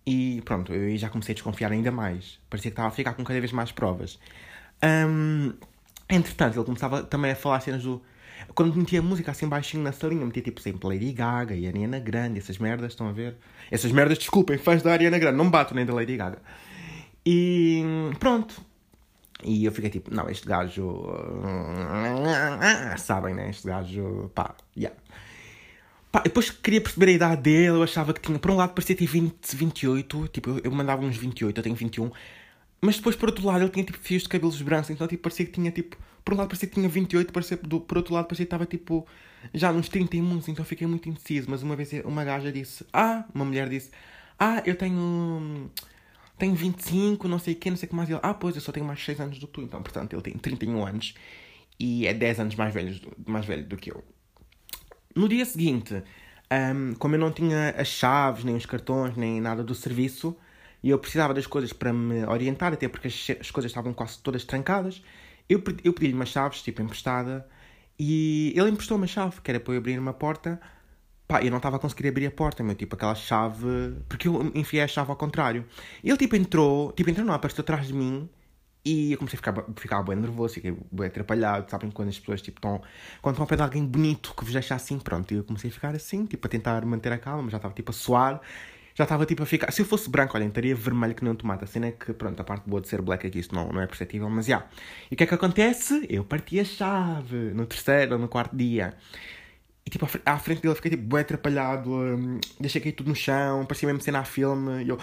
E 0.05 0.43
pronto, 0.45 0.71
eu 0.71 0.95
já 0.95 1.09
comecei 1.09 1.33
a 1.33 1.35
desconfiar 1.35 1.71
ainda 1.71 1.91
mais. 1.91 2.39
Parecia 2.51 2.69
que 2.69 2.73
estava 2.73 2.89
a 2.89 2.91
ficar 2.91 3.15
com 3.15 3.23
cada 3.23 3.39
vez 3.39 3.51
mais 3.51 3.71
provas. 3.71 4.19
Um, 4.83 5.53
entretanto, 6.09 6.57
ele 6.57 6.65
começava 6.65 7.03
também 7.03 7.31
a 7.31 7.35
falar 7.35 7.59
cenas 7.59 7.83
do. 7.83 8.01
Quando 8.53 8.75
metia 8.75 9.01
música 9.01 9.31
assim 9.31 9.47
baixinho 9.47 9.83
na 9.83 9.91
salinha, 9.91 10.25
metia 10.25 10.43
tipo 10.43 10.59
sempre 10.59 10.87
Lady 10.87 11.11
Gaga 11.13 11.55
e 11.55 11.65
Ariana 11.67 11.99
Grande, 11.99 12.39
essas 12.39 12.57
merdas, 12.57 12.91
estão 12.91 13.07
a 13.07 13.11
ver? 13.11 13.35
Essas 13.71 13.91
merdas, 13.91 14.17
desculpem, 14.17 14.57
fãs 14.57 14.81
da 14.81 14.91
Ariana 14.91 15.17
Grande, 15.17 15.37
não 15.37 15.45
me 15.45 15.51
bato 15.51 15.73
nem 15.73 15.85
da 15.85 15.93
Lady 15.93 16.17
Gaga. 16.17 16.39
E 17.25 17.83
pronto. 18.19 18.61
E 19.45 19.65
eu 19.65 19.71
fiquei 19.71 19.89
tipo, 19.89 20.13
não, 20.13 20.29
este 20.29 20.47
gajo. 20.47 21.03
Sabem, 22.97 23.33
né? 23.33 23.49
Este 23.49 23.67
gajo. 23.67 24.31
pá, 24.33 24.55
yeah. 24.75 24.95
Pá, 26.11 26.21
depois 26.21 26.49
queria 26.49 26.79
perceber 26.79 27.07
a 27.07 27.11
idade 27.11 27.41
dele, 27.41 27.67
eu 27.69 27.83
achava 27.83 28.13
que 28.13 28.21
tinha. 28.21 28.37
Por 28.39 28.51
um 28.51 28.55
lado 28.55 28.73
parecia 28.73 28.95
ter 28.95 29.05
20, 29.05 29.55
28, 29.55 30.27
tipo, 30.27 30.49
eu, 30.51 30.61
eu 30.65 30.71
mandava 30.71 31.03
uns 31.03 31.17
28, 31.17 31.57
eu 31.57 31.63
tenho 31.63 31.75
21. 31.75 32.11
Mas 32.85 32.97
depois, 32.97 33.15
por 33.15 33.29
outro 33.29 33.45
lado, 33.45 33.61
ele 33.63 33.69
tinha 33.69 33.85
tipo 33.85 33.97
fios 33.97 34.23
de 34.23 34.29
cabelos 34.29 34.61
brancos, 34.61 34.89
então 34.89 35.07
tipo, 35.07 35.23
parecia 35.23 35.45
que 35.45 35.53
tinha 35.53 35.71
tipo. 35.71 35.95
Por 36.21 36.33
um 36.33 36.37
lado 36.37 36.49
parecia 36.49 36.67
que 36.67 36.75
tinha 36.75 36.89
28, 36.89 37.31
parecia, 37.31 37.55
do, 37.55 37.79
por 37.79 37.97
outro 37.97 38.13
lado 38.13 38.25
parecia 38.25 38.45
que 38.45 38.47
estava 38.47 38.65
tipo. 38.65 39.07
Já 39.53 39.71
nos 39.71 39.87
30 39.87 40.17
e 40.17 40.21
muitos, 40.21 40.49
então 40.49 40.65
fiquei 40.65 40.85
muito 40.85 41.07
indeciso. 41.07 41.49
Mas 41.49 41.63
uma 41.63 41.77
vez 41.77 41.93
uma 42.03 42.25
gaja 42.25 42.51
disse: 42.51 42.85
Ah, 42.91 43.23
uma 43.33 43.45
mulher 43.45 43.69
disse: 43.69 43.89
Ah, 44.37 44.61
eu 44.65 44.75
tenho. 44.75 45.71
Tenho 46.37 46.53
25, 46.53 47.25
não 47.25 47.39
sei 47.39 47.53
o 47.53 47.57
quê, 47.57 47.69
não 47.69 47.77
sei 47.77 47.87
o 47.87 47.89
que 47.89 47.95
mais. 47.95 48.09
Ele: 48.09 48.19
Ah, 48.21 48.33
pois, 48.33 48.53
eu 48.55 48.61
só 48.61 48.73
tenho 48.73 48.85
mais 48.85 49.01
6 49.01 49.17
anos 49.21 49.39
do 49.39 49.47
que 49.47 49.53
tu, 49.53 49.61
então 49.61 49.81
portanto 49.81 50.11
ele 50.11 50.21
tem 50.21 50.33
31 50.33 50.85
anos 50.85 51.13
e 51.79 52.05
é 52.05 52.13
10 52.13 52.41
anos 52.41 52.55
mais 52.55 52.73
velho, 52.73 52.99
mais 53.25 53.45
velho 53.45 53.65
do 53.65 53.77
que 53.77 53.91
eu. 53.91 54.03
No 55.15 55.29
dia 55.29 55.45
seguinte, 55.45 56.03
um, 56.51 56.95
como 56.95 57.15
eu 57.15 57.19
não 57.19 57.31
tinha 57.31 57.69
as 57.77 57.87
chaves, 57.87 58.43
nem 58.43 58.55
os 58.57 58.65
cartões, 58.65 59.15
nem 59.15 59.39
nada 59.39 59.63
do 59.63 59.73
serviço, 59.73 60.35
e 60.83 60.89
eu 60.89 60.99
precisava 60.99 61.33
das 61.33 61.47
coisas 61.47 61.73
para 61.73 61.93
me 61.93 62.25
orientar, 62.25 62.73
até 62.73 62.87
porque 62.87 63.07
as, 63.07 63.27
as 63.39 63.49
coisas 63.49 63.71
estavam 63.71 63.93
quase 63.93 64.19
todas 64.19 64.43
trancadas, 64.43 65.01
eu, 65.49 65.63
eu 65.83 65.93
pedi-lhe 65.93 66.13
umas 66.13 66.29
chaves, 66.29 66.61
tipo, 66.61 66.81
emprestada, 66.81 67.47
e 67.97 68.53
ele 68.55 68.69
emprestou 68.69 68.97
uma 68.97 69.07
chave, 69.07 69.41
que 69.41 69.51
era 69.51 69.59
para 69.59 69.73
eu 69.73 69.77
abrir 69.77 69.97
uma 69.99 70.13
porta. 70.13 70.59
Pá, 71.27 71.41
eu 71.41 71.49
não 71.49 71.57
estava 71.57 71.77
a 71.77 71.79
conseguir 71.79 72.09
abrir 72.09 72.27
a 72.27 72.31
porta, 72.31 72.63
meu, 72.63 72.75
tipo, 72.75 72.95
aquela 72.95 73.15
chave... 73.15 73.95
Porque 74.09 74.27
eu 74.27 74.51
enfiei 74.55 74.83
a 74.83 74.87
chave 74.87 75.09
ao 75.09 75.15
contrário. 75.15 75.65
Ele, 76.03 76.17
tipo, 76.17 76.35
entrou... 76.35 76.91
Tipo, 76.91 77.09
entrou 77.09 77.25
não, 77.25 77.33
apareceu 77.33 77.61
atrás 77.61 77.87
de 77.87 77.93
mim 77.93 78.29
e 78.85 79.13
eu 79.13 79.17
comecei 79.17 79.37
a 79.37 79.41
ficar, 79.41 79.65
ficar 79.77 80.03
bem 80.03 80.17
nervoso, 80.17 80.55
fiquei 80.55 80.75
bem 80.91 81.07
atrapalhado, 81.07 81.69
sabem? 81.71 81.89
Quando 81.89 82.09
as 82.09 82.19
pessoas 82.19 82.41
tipo, 82.41 82.57
estão. 82.57 82.81
Quando 83.21 83.35
estão 83.35 83.45
a 83.45 83.47
pé 83.47 83.55
de 83.55 83.61
alguém 83.61 83.85
bonito 83.85 84.33
que 84.35 84.43
vos 84.43 84.51
deixa 84.51 84.75
assim, 84.75 84.99
pronto. 84.99 85.33
E 85.33 85.37
eu 85.37 85.43
comecei 85.45 85.69
a 85.69 85.73
ficar 85.73 85.95
assim, 85.95 86.25
tipo, 86.25 86.45
a 86.45 86.49
tentar 86.49 86.85
manter 86.85 87.13
a 87.13 87.17
calma, 87.17 87.43
mas 87.43 87.51
já 87.51 87.57
estava 87.57 87.73
tipo 87.73 87.91
a 87.91 87.93
suar, 87.93 88.41
já 88.95 89.03
estava 89.03 89.25
tipo 89.25 89.43
a 89.43 89.45
ficar. 89.45 89.71
Se 89.71 89.81
eu 89.81 89.85
fosse 89.85 90.09
branco, 90.09 90.37
olha, 90.37 90.45
estaria 90.45 90.75
vermelho 90.75 91.15
que 91.15 91.23
nem 91.23 91.33
um 91.33 91.35
tomate. 91.35 91.63
A 91.63 91.67
cena 91.67 91.87
é 91.87 91.91
que, 91.91 92.13
pronto, 92.13 92.39
a 92.39 92.43
parte 92.43 92.69
boa 92.69 92.81
de 92.81 92.87
ser 92.87 93.01
black 93.01 93.25
aqui, 93.25 93.39
isso 93.39 93.53
não, 93.53 93.69
não 93.69 93.81
é 93.81 93.87
perceptível, 93.87 94.29
mas 94.29 94.45
já. 94.45 94.57
Yeah. 94.57 94.71
E 95.11 95.13
o 95.13 95.17
que 95.17 95.23
é 95.23 95.27
que 95.27 95.33
acontece? 95.33 96.05
Eu 96.09 96.23
parti 96.23 96.59
a 96.59 96.65
chave 96.65 97.35
no 97.53 97.65
terceiro 97.65 98.13
ou 98.13 98.19
no 98.19 98.27
quarto 98.27 98.55
dia. 98.55 98.95
E 99.85 99.89
tipo, 99.89 100.07
à 100.25 100.39
frente 100.39 100.61
dele 100.61 100.75
fiquei 100.75 100.91
tipo 100.91 101.03
bem 101.03 101.21
atrapalhado, 101.21 101.91
um, 101.91 102.39
deixei 102.59 102.79
cair 102.79 102.93
tudo 102.93 103.09
no 103.09 103.15
chão, 103.15 103.65
parecia 103.65 103.87
mesmo 103.87 104.01
cena 104.01 104.19
a 104.19 104.23
filme. 104.23 104.83
E 104.83 104.89
eu, 104.89 104.97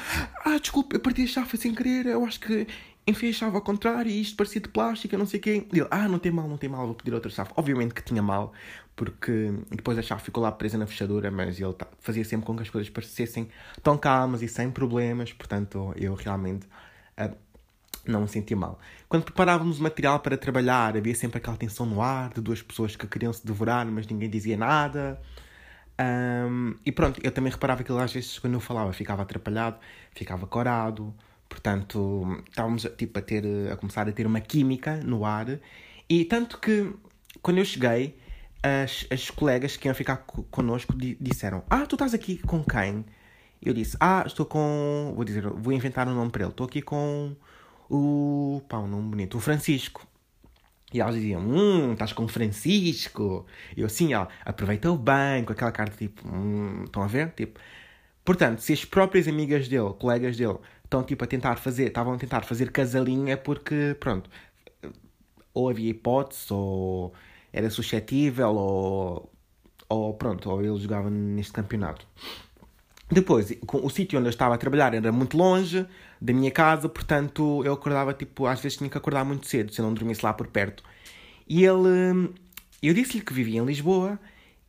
ah, 0.44 0.58
desculpa, 0.58 0.96
eu 0.96 1.00
parti 1.00 1.24
a 1.24 1.26
chave 1.26 1.56
sem 1.58 1.74
querer, 1.74 2.06
eu 2.06 2.24
acho 2.24 2.40
que 2.40 2.66
enfiei 3.10 3.32
a 3.32 3.34
chave 3.34 3.56
ao 3.56 3.62
contrário 3.62 4.10
e 4.10 4.20
isto 4.20 4.36
parecia 4.36 4.60
de 4.60 4.68
plástico, 4.68 5.16
não 5.16 5.26
sei 5.26 5.40
o 5.40 5.42
quê. 5.42 5.66
E 5.72 5.78
ele, 5.78 5.88
ah, 5.90 6.08
não 6.08 6.18
tem 6.18 6.32
mal, 6.32 6.48
não 6.48 6.56
tem 6.56 6.68
mal, 6.70 6.86
vou 6.86 6.94
pedir 6.94 7.12
outra 7.14 7.30
chave. 7.30 7.50
Obviamente 7.56 7.94
que 7.94 8.02
tinha 8.02 8.22
mal, 8.22 8.52
porque 8.96 9.52
depois 9.70 9.98
a 9.98 10.02
chave 10.02 10.22
ficou 10.22 10.42
lá 10.42 10.52
presa 10.52 10.78
na 10.78 10.86
fechadura, 10.86 11.30
mas 11.30 11.60
ele 11.60 11.74
fazia 12.00 12.24
sempre 12.24 12.46
com 12.46 12.56
que 12.56 12.62
as 12.62 12.70
coisas 12.70 12.90
parecessem 12.90 13.48
tão 13.82 13.96
calmas 13.98 14.42
e 14.42 14.48
sem 14.48 14.70
problemas, 14.70 15.32
portanto 15.32 15.92
eu 15.96 16.14
realmente 16.14 16.66
uh, 17.18 17.36
não 18.06 18.22
me 18.22 18.28
senti 18.28 18.54
mal. 18.54 18.78
Quando 19.08 19.24
preparávamos 19.24 19.80
o 19.80 19.82
material 19.82 20.20
para 20.20 20.36
trabalhar, 20.36 20.96
havia 20.96 21.14
sempre 21.14 21.38
aquela 21.38 21.56
tensão 21.56 21.86
no 21.86 22.02
ar 22.02 22.30
de 22.30 22.40
duas 22.40 22.62
pessoas 22.62 22.96
que 22.96 23.06
queriam 23.06 23.32
se 23.32 23.46
devorar, 23.46 23.86
mas 23.86 24.06
ninguém 24.06 24.28
dizia 24.28 24.56
nada. 24.56 25.20
Um, 26.00 26.76
e 26.84 26.90
pronto, 26.90 27.20
eu 27.22 27.30
também 27.30 27.52
reparava 27.52 27.82
que 27.82 27.92
ele 27.92 28.00
às 28.00 28.12
vezes 28.12 28.38
quando 28.38 28.54
eu 28.54 28.60
falava 28.60 28.92
ficava 28.92 29.22
atrapalhado, 29.22 29.78
ficava 30.12 30.46
corado. 30.46 31.14
Portanto, 31.50 32.42
estávamos 32.48 32.88
tipo, 32.96 33.18
a, 33.18 33.22
ter, 33.22 33.44
a 33.70 33.76
começar 33.76 34.08
a 34.08 34.12
ter 34.12 34.24
uma 34.24 34.40
química 34.40 34.96
no 35.04 35.26
ar. 35.26 35.58
E 36.08 36.24
tanto 36.24 36.58
que, 36.58 36.94
quando 37.42 37.58
eu 37.58 37.64
cheguei, 37.64 38.16
as, 38.62 39.04
as 39.10 39.30
colegas 39.30 39.76
que 39.76 39.88
iam 39.88 39.94
ficar 39.94 40.18
connosco 40.50 40.94
disseram: 41.20 41.64
Ah, 41.68 41.84
tu 41.86 41.96
estás 41.96 42.14
aqui 42.14 42.38
com 42.38 42.62
quem? 42.64 43.04
Eu 43.60 43.74
disse: 43.74 43.96
Ah, 44.00 44.22
estou 44.24 44.46
com. 44.46 45.12
Vou 45.14 45.24
dizer, 45.24 45.42
vou 45.42 45.72
inventar 45.72 46.08
um 46.08 46.14
nome 46.14 46.30
para 46.30 46.44
ele. 46.44 46.52
Estou 46.52 46.66
aqui 46.66 46.80
com 46.80 47.34
o. 47.90 48.62
pá, 48.68 48.78
um 48.78 48.86
nome 48.86 49.10
bonito, 49.10 49.36
o 49.36 49.40
Francisco. 49.40 50.06
E 50.94 51.00
elas 51.00 51.16
diziam: 51.16 51.42
Hum, 51.42 51.94
estás 51.94 52.12
com 52.12 52.24
o 52.24 52.28
Francisco. 52.28 53.44
E 53.76 53.80
eu 53.80 53.86
assim, 53.86 54.14
ó, 54.14 54.28
aproveita-o 54.44 54.96
bem, 54.96 55.44
com 55.44 55.52
aquela 55.52 55.72
cara 55.72 55.90
tipo: 55.90 56.26
Hum, 56.28 56.84
estão 56.84 57.02
a 57.02 57.08
ver? 57.08 57.32
Tipo. 57.32 57.58
Portanto, 58.24 58.60
se 58.60 58.72
as 58.72 58.84
próprias 58.84 59.26
amigas 59.26 59.66
dele, 59.66 59.92
colegas 59.98 60.36
dele, 60.36 60.58
estão 60.90 61.04
tipo 61.04 61.22
a 61.22 61.26
tentar 61.26 61.56
fazer, 61.56 61.86
estavam 61.86 62.14
a 62.14 62.18
tentar 62.18 62.42
fazer 62.42 62.72
casalinho 62.72 63.28
é 63.28 63.36
porque, 63.36 63.96
pronto, 64.00 64.28
ou 65.54 65.68
havia 65.68 65.90
hipótese, 65.90 66.52
ou 66.52 67.14
era 67.52 67.70
suscetível, 67.70 68.50
ou, 68.50 69.32
ou 69.88 70.14
pronto, 70.14 70.50
ou 70.50 70.60
ele 70.60 70.76
jogava 70.78 71.08
neste 71.08 71.52
campeonato. 71.52 72.06
Depois, 73.10 73.52
o 73.72 73.90
sítio 73.90 74.18
onde 74.18 74.28
eu 74.28 74.30
estava 74.30 74.54
a 74.54 74.58
trabalhar 74.58 74.94
era 74.94 75.10
muito 75.10 75.36
longe 75.36 75.86
da 76.20 76.32
minha 76.32 76.50
casa, 76.50 76.88
portanto 76.88 77.62
eu 77.64 77.72
acordava, 77.72 78.12
tipo, 78.12 78.46
às 78.46 78.60
vezes 78.60 78.78
tinha 78.78 78.90
que 78.90 78.98
acordar 78.98 79.24
muito 79.24 79.46
cedo, 79.46 79.72
se 79.72 79.80
eu 79.80 79.84
não 79.84 79.94
dormisse 79.94 80.24
lá 80.24 80.32
por 80.32 80.48
perto. 80.48 80.82
E 81.48 81.64
ele, 81.64 82.32
eu 82.82 82.94
disse-lhe 82.94 83.24
que 83.24 83.32
vivia 83.32 83.60
em 83.60 83.64
Lisboa, 83.64 84.18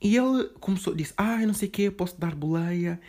e 0.01 0.17
ele 0.17 0.45
começou, 0.59 0.95
disse, 0.95 1.13
ah, 1.17 1.37
não 1.45 1.53
sei 1.53 1.67
o 1.67 1.71
quê, 1.71 1.91
posso 1.91 2.19
dar 2.19 2.33
boleia, 2.33 2.99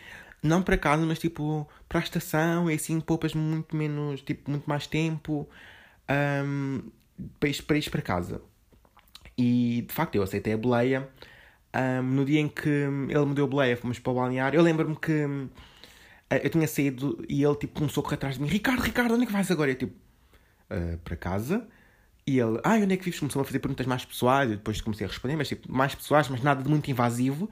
não 0.43 0.61
para 0.61 0.77
casa, 0.77 1.05
mas 1.05 1.19
tipo 1.19 1.67
para 1.87 1.99
a 1.99 2.03
estação 2.03 2.69
e 2.69 2.75
assim 2.75 2.99
poupas 2.99 3.33
muito 3.33 3.75
menos, 3.75 4.21
tipo, 4.21 4.51
muito 4.51 4.65
mais 4.69 4.85
tempo 4.85 5.47
um, 6.45 6.81
para, 7.39 7.49
ir, 7.49 7.61
para 7.63 7.91
para 7.91 8.01
casa. 8.01 8.41
E 9.37 9.85
de 9.87 9.93
facto 9.93 10.15
eu 10.15 10.23
aceitei 10.23 10.53
a 10.53 10.57
boleia. 10.57 11.09
Um, 11.75 12.03
no 12.03 12.25
dia 12.25 12.39
em 12.39 12.47
que 12.47 12.69
ele 12.69 13.25
me 13.25 13.33
deu 13.33 13.45
a 13.45 13.47
boleia, 13.47 13.75
fomos 13.75 13.97
para 13.97 14.11
o 14.11 14.15
balneário. 14.15 14.57
Eu 14.57 14.63
lembro-me 14.63 14.95
que 14.95 15.25
uh, 15.25 15.49
eu 16.29 16.49
tinha 16.49 16.67
saído 16.67 17.23
e 17.27 17.43
ele 17.43 17.55
tipo, 17.55 17.79
começou 17.79 18.01
a 18.01 18.03
correr 18.03 18.15
atrás 18.15 18.35
de 18.35 18.41
mim: 18.41 18.47
Ricardo, 18.47 18.81
Ricardo, 18.81 19.13
onde 19.13 19.23
é 19.23 19.25
que 19.25 19.31
vais 19.33 19.49
agora? 19.49 19.71
Eu 19.71 19.75
tipo, 19.75 19.95
uh, 20.69 20.97
para 20.99 21.15
casa. 21.15 21.67
E 22.25 22.39
ele, 22.39 22.59
ah, 22.63 22.75
onde 22.75 22.93
é 22.93 22.97
que 22.97 23.03
vives? 23.03 23.19
Começou 23.19 23.41
a 23.41 23.45
fazer 23.45 23.59
perguntas 23.59 23.85
mais 23.85 24.05
pessoais. 24.05 24.51
E 24.51 24.55
depois 24.55 24.79
comecei 24.81 25.05
a 25.05 25.09
responder, 25.09 25.35
mas 25.35 25.47
tipo, 25.47 25.71
mais 25.71 25.95
pessoais, 25.95 26.29
mas 26.29 26.41
nada 26.41 26.61
de 26.63 26.69
muito 26.69 26.89
invasivo. 26.91 27.49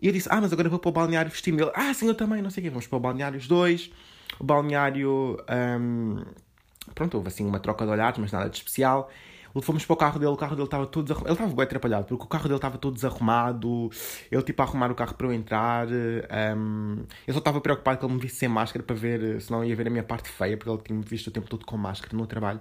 E 0.00 0.06
eu 0.06 0.12
disse, 0.12 0.28
ah, 0.30 0.40
mas 0.40 0.52
agora 0.52 0.68
vou 0.68 0.78
para 0.78 0.88
o 0.88 0.92
balneário 0.92 1.30
vestir-me. 1.30 1.60
Ele, 1.62 1.72
ah, 1.74 1.92
sim, 1.92 2.06
eu 2.06 2.14
também, 2.14 2.40
não 2.40 2.50
sei 2.50 2.62
o 2.62 2.64
quê. 2.64 2.70
Vamos 2.70 2.86
para 2.86 2.96
o 2.96 3.00
balneário 3.00 3.38
os 3.38 3.48
dois. 3.48 3.90
O 4.38 4.44
balneário, 4.44 5.36
um, 5.80 6.22
pronto, 6.94 7.16
houve 7.16 7.28
assim 7.28 7.44
uma 7.44 7.58
troca 7.58 7.84
de 7.84 7.90
olhares, 7.90 8.18
mas 8.18 8.30
nada 8.30 8.48
de 8.48 8.56
especial. 8.56 9.10
Fomos 9.60 9.84
para 9.84 9.94
o 9.94 9.96
carro 9.96 10.20
dele, 10.20 10.30
o 10.30 10.36
carro 10.36 10.54
dele 10.54 10.66
estava 10.66 10.86
todo 10.86 11.04
desarrumado. 11.04 11.28
Ele 11.30 11.34
estava 11.34 11.54
bem 11.54 11.64
atrapalhado, 11.64 12.06
porque 12.06 12.24
o 12.24 12.28
carro 12.28 12.44
dele 12.44 12.56
estava 12.56 12.78
todo 12.78 12.94
desarrumado. 12.94 13.90
Ele, 14.30 14.42
tipo, 14.42 14.62
a 14.62 14.64
arrumar 14.64 14.90
o 14.92 14.94
carro 14.94 15.14
para 15.14 15.26
eu 15.26 15.32
entrar. 15.32 15.88
Um, 15.88 17.04
eu 17.26 17.34
só 17.34 17.38
estava 17.38 17.60
preocupado 17.60 17.98
que 17.98 18.04
ele 18.04 18.14
me 18.14 18.20
visse 18.20 18.36
sem 18.36 18.48
máscara 18.48 18.84
para 18.84 18.94
ver, 18.94 19.40
se 19.40 19.50
não 19.50 19.64
ia 19.64 19.74
ver 19.74 19.88
a 19.88 19.90
minha 19.90 20.04
parte 20.04 20.28
feia, 20.28 20.56
porque 20.56 20.70
ele 20.70 20.82
tinha-me 20.82 21.04
visto 21.04 21.26
o 21.26 21.30
tempo 21.32 21.48
todo 21.48 21.64
com 21.66 21.76
máscara 21.76 22.16
no 22.16 22.26
trabalho. 22.26 22.60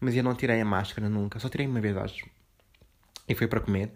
Mas 0.00 0.16
eu 0.16 0.24
não 0.24 0.34
tirei 0.34 0.60
a 0.60 0.64
máscara 0.64 1.08
nunca, 1.08 1.38
só 1.38 1.48
tirei 1.48 1.66
uma 1.66 1.80
vez, 1.80 1.96
acho. 1.96 2.26
E 3.28 3.34
foi 3.34 3.46
para 3.46 3.60
comer. 3.60 3.92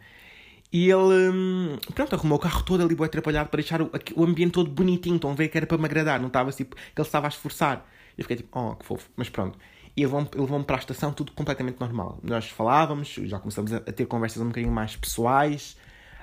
E 0.72 0.90
ele, 0.90 1.30
hum, 1.30 1.78
pronto, 1.94 2.14
arrumou 2.14 2.36
o 2.36 2.40
carro 2.40 2.62
todo 2.62 2.82
ali, 2.82 2.94
bem 2.94 3.06
atrapalhado, 3.06 3.48
para 3.48 3.60
deixar 3.60 3.80
o, 3.80 3.90
o 4.14 4.24
ambiente 4.24 4.52
todo 4.52 4.70
bonitinho. 4.70 5.16
Estão 5.16 5.30
a 5.30 5.34
ver 5.34 5.48
que 5.48 5.56
era 5.56 5.66
para 5.66 5.78
me 5.78 5.86
agradar, 5.86 6.20
não 6.20 6.28
estava 6.28 6.50
tipo, 6.52 6.76
que 6.76 7.00
ele 7.00 7.06
estava 7.06 7.26
a 7.26 7.30
esforçar. 7.30 7.86
Eu 8.16 8.24
fiquei 8.24 8.36
tipo, 8.36 8.58
oh, 8.58 8.76
que 8.76 8.84
fofo, 8.84 9.08
mas 9.16 9.28
pronto. 9.28 9.58
E 9.96 10.02
levou-me 10.02 10.28
levou 10.34 10.62
para 10.64 10.76
a 10.76 10.78
estação, 10.78 11.12
tudo 11.12 11.32
completamente 11.32 11.80
normal. 11.80 12.18
Nós 12.22 12.48
falávamos, 12.48 13.08
já 13.08 13.38
começamos 13.38 13.72
a, 13.72 13.80
ter 13.80 14.06
conversas 14.06 14.42
um 14.42 14.48
bocadinho 14.48 14.72
mais 14.72 14.94
pessoais, 14.94 15.76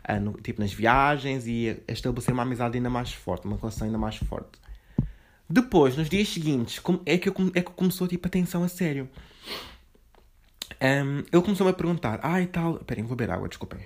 uh, 0.08 0.20
no, 0.20 0.34
tipo 0.34 0.62
nas 0.62 0.72
viagens, 0.72 1.48
e 1.48 1.82
a 1.88 1.92
estabelecer 1.92 2.34
uma 2.34 2.44
amizade 2.44 2.78
ainda 2.78 2.90
mais 2.90 3.12
forte, 3.14 3.46
uma 3.46 3.58
relação 3.58 3.86
ainda 3.88 3.98
mais 3.98 4.18
forte. 4.18 4.60
Depois, 5.50 5.98
nos 5.98 6.10
dias 6.10 6.30
seguintes, 6.30 6.82
é 7.06 7.18
que, 7.18 7.30
eu, 7.30 7.36
é 7.54 7.62
que 7.62 7.72
começou 7.72 8.08
tipo, 8.08 8.28
a 8.28 8.30
tensão 8.30 8.64
a 8.64 8.68
sério. 8.68 9.10
Um, 10.82 11.20
ele 11.20 11.42
começou-me 11.42 11.72
a 11.72 11.76
perguntar, 11.76 12.20
ah 12.24 12.42
e 12.42 12.48
tal. 12.48 12.78
Esperem, 12.78 13.04
vou 13.04 13.16
beber 13.16 13.34
água, 13.34 13.48
desculpem. 13.48 13.80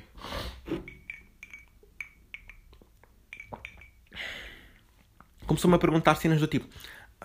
Começou-me 5.46 5.76
a 5.76 5.80
perguntar 5.80 6.16
cenas 6.16 6.40
do 6.40 6.48
tipo: 6.48 6.68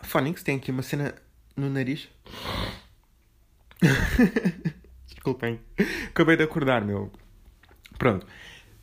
Phonics, 0.02 0.42
tem 0.42 0.56
aqui 0.56 0.70
uma 0.70 0.82
cena 0.82 1.14
no 1.56 1.68
nariz. 1.70 2.08
Desculpem. 5.06 5.60
Acabei 6.08 6.36
de 6.36 6.42
acordar, 6.42 6.84
meu. 6.84 7.12
Pronto. 7.98 8.26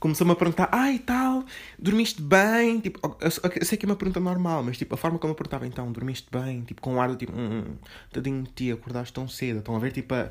Começou-me 0.02 0.34
a 0.34 0.36
perguntar, 0.36 0.68
ah, 0.74 0.92
e 0.92 1.00
tal, 1.00 1.46
dormiste 1.80 2.22
bem? 2.22 2.82
Tipo, 2.82 3.00
eu 3.22 3.32
sei 3.66 3.78
que 3.78 3.86
é 3.86 3.88
uma 3.88 3.96
pergunta 3.96 4.20
normal, 4.20 4.62
mas 4.64 4.78
tipo, 4.78 4.94
a 4.96 4.98
forma 4.98 5.18
como 5.18 5.32
eu 5.32 5.36
perguntava, 5.36 5.66
então, 5.66 5.90
dormiste 5.92 6.28
bem? 6.30 6.64
Tipo, 6.64 6.82
com 6.82 6.96
um 6.96 7.02
ar 7.02 7.08
do 7.08 7.16
tipo, 7.16 7.32
hum, 7.32 7.64
hum 7.68 7.76
tadinho 8.12 8.44
de 8.44 8.50
ti, 8.50 8.72
acordaste 8.72 9.14
tão 9.14 9.28
cedo. 9.30 9.60
Estão 9.60 9.76
a 9.76 9.80
ver, 9.80 9.94
tipo, 9.94 10.14
a, 10.14 10.30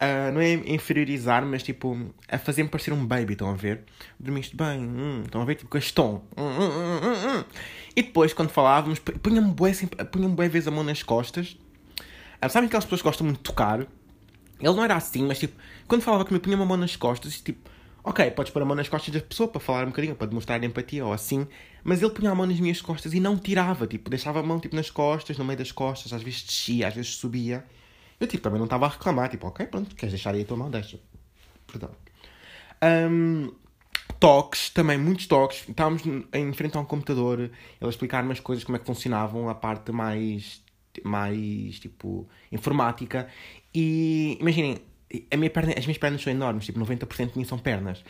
a, 0.00 0.32
não 0.32 0.40
é 0.40 0.52
inferiorizar, 0.52 1.44
mas 1.44 1.62
tipo, 1.62 1.98
a 2.26 2.38
fazer-me 2.38 2.70
parecer 2.70 2.94
um 2.94 3.04
baby, 3.04 3.34
estão 3.34 3.50
a 3.50 3.54
ver? 3.54 3.82
Dormiste 4.18 4.56
bem? 4.56 4.80
Hum, 4.80 5.22
estão 5.26 5.42
a 5.42 5.44
ver, 5.44 5.56
tipo, 5.56 5.68
com 5.68 5.76
este 5.76 5.92
tom. 5.92 6.22
Hum, 6.36 6.42
hum, 6.42 7.38
hum, 7.38 7.44
e 7.94 8.02
depois, 8.02 8.32
quando 8.32 8.48
falávamos, 8.48 8.98
punha-me 8.98 9.52
bué, 9.52 9.72
punha 10.10 10.28
bué 10.28 10.48
vezes 10.48 10.68
a 10.68 10.70
mão 10.70 10.84
nas 10.84 11.02
costas 11.02 11.58
Uh, 12.44 12.48
sabem 12.48 12.68
aquelas 12.68 12.84
pessoas 12.84 13.02
que 13.02 13.08
gostam 13.08 13.26
muito 13.26 13.38
de 13.38 13.42
tocar? 13.42 13.80
Ele 13.80 13.88
não 14.60 14.84
era 14.84 14.94
assim, 14.94 15.24
mas 15.24 15.38
tipo, 15.38 15.60
quando 15.86 16.02
falava 16.02 16.24
comigo, 16.24 16.44
punha 16.44 16.56
uma 16.56 16.64
mão 16.66 16.76
nas 16.76 16.94
costas 16.94 17.34
e 17.34 17.42
tipo, 17.42 17.68
ok, 18.08 18.30
podes 18.30 18.52
pôr 18.52 18.62
a 18.62 18.64
mão 18.64 18.74
nas 18.74 18.88
costas 18.88 19.12
da 19.12 19.20
pessoa 19.20 19.48
para 19.48 19.60
falar 19.60 19.84
um 19.84 19.88
bocadinho, 19.88 20.14
para 20.14 20.26
demonstrar 20.26 20.62
empatia 20.64 21.04
ou 21.04 21.12
assim, 21.12 21.46
mas 21.84 22.00
ele 22.02 22.10
punha 22.10 22.30
a 22.30 22.34
mão 22.34 22.46
nas 22.46 22.58
minhas 22.58 22.80
costas 22.80 23.12
e 23.12 23.20
não 23.20 23.36
tirava, 23.36 23.86
tipo, 23.86 24.08
deixava 24.08 24.40
a 24.40 24.42
mão 24.42 24.58
tipo 24.58 24.74
nas 24.74 24.90
costas, 24.90 25.36
no 25.36 25.44
meio 25.44 25.58
das 25.58 25.70
costas, 25.70 26.12
às 26.12 26.22
vezes 26.22 26.42
descia, 26.42 26.88
às 26.88 26.94
vezes 26.94 27.16
subia. 27.16 27.64
Eu 28.18 28.26
tipo, 28.26 28.42
também 28.42 28.58
não 28.58 28.64
estava 28.64 28.86
a 28.86 28.88
reclamar, 28.88 29.28
tipo, 29.28 29.46
ok, 29.46 29.66
pronto, 29.66 29.94
queres 29.94 30.12
deixar 30.12 30.34
aí 30.34 30.42
a 30.42 30.44
tua 30.44 30.56
mão, 30.56 30.70
deixa. 30.70 30.98
Perdão. 31.66 31.90
Um, 32.82 33.52
toques, 34.18 34.70
também 34.70 34.98
muitos 34.98 35.26
toques. 35.26 35.68
Estávamos 35.68 36.02
em 36.32 36.52
frente 36.52 36.76
a 36.76 36.80
um 36.80 36.84
computador, 36.84 37.38
ele 37.40 37.52
a 37.80 37.88
explicar 37.88 38.24
umas 38.24 38.40
coisas, 38.40 38.64
como 38.64 38.76
é 38.76 38.78
que 38.80 38.86
funcionavam, 38.86 39.48
a 39.48 39.54
parte 39.54 39.92
mais 39.92 40.66
mais 41.04 41.78
tipo 41.78 42.28
informática. 42.50 43.28
E 43.72 44.36
imaginem, 44.40 44.80
a 45.30 45.36
minha 45.36 45.50
perna, 45.50 45.74
as 45.76 45.86
minhas 45.86 45.98
pernas 45.98 46.22
são 46.22 46.32
enormes, 46.32 46.66
tipo 46.66 46.78
90% 46.78 47.32
de 47.32 47.38
mim 47.38 47.44
são 47.44 47.58
pernas. 47.58 48.04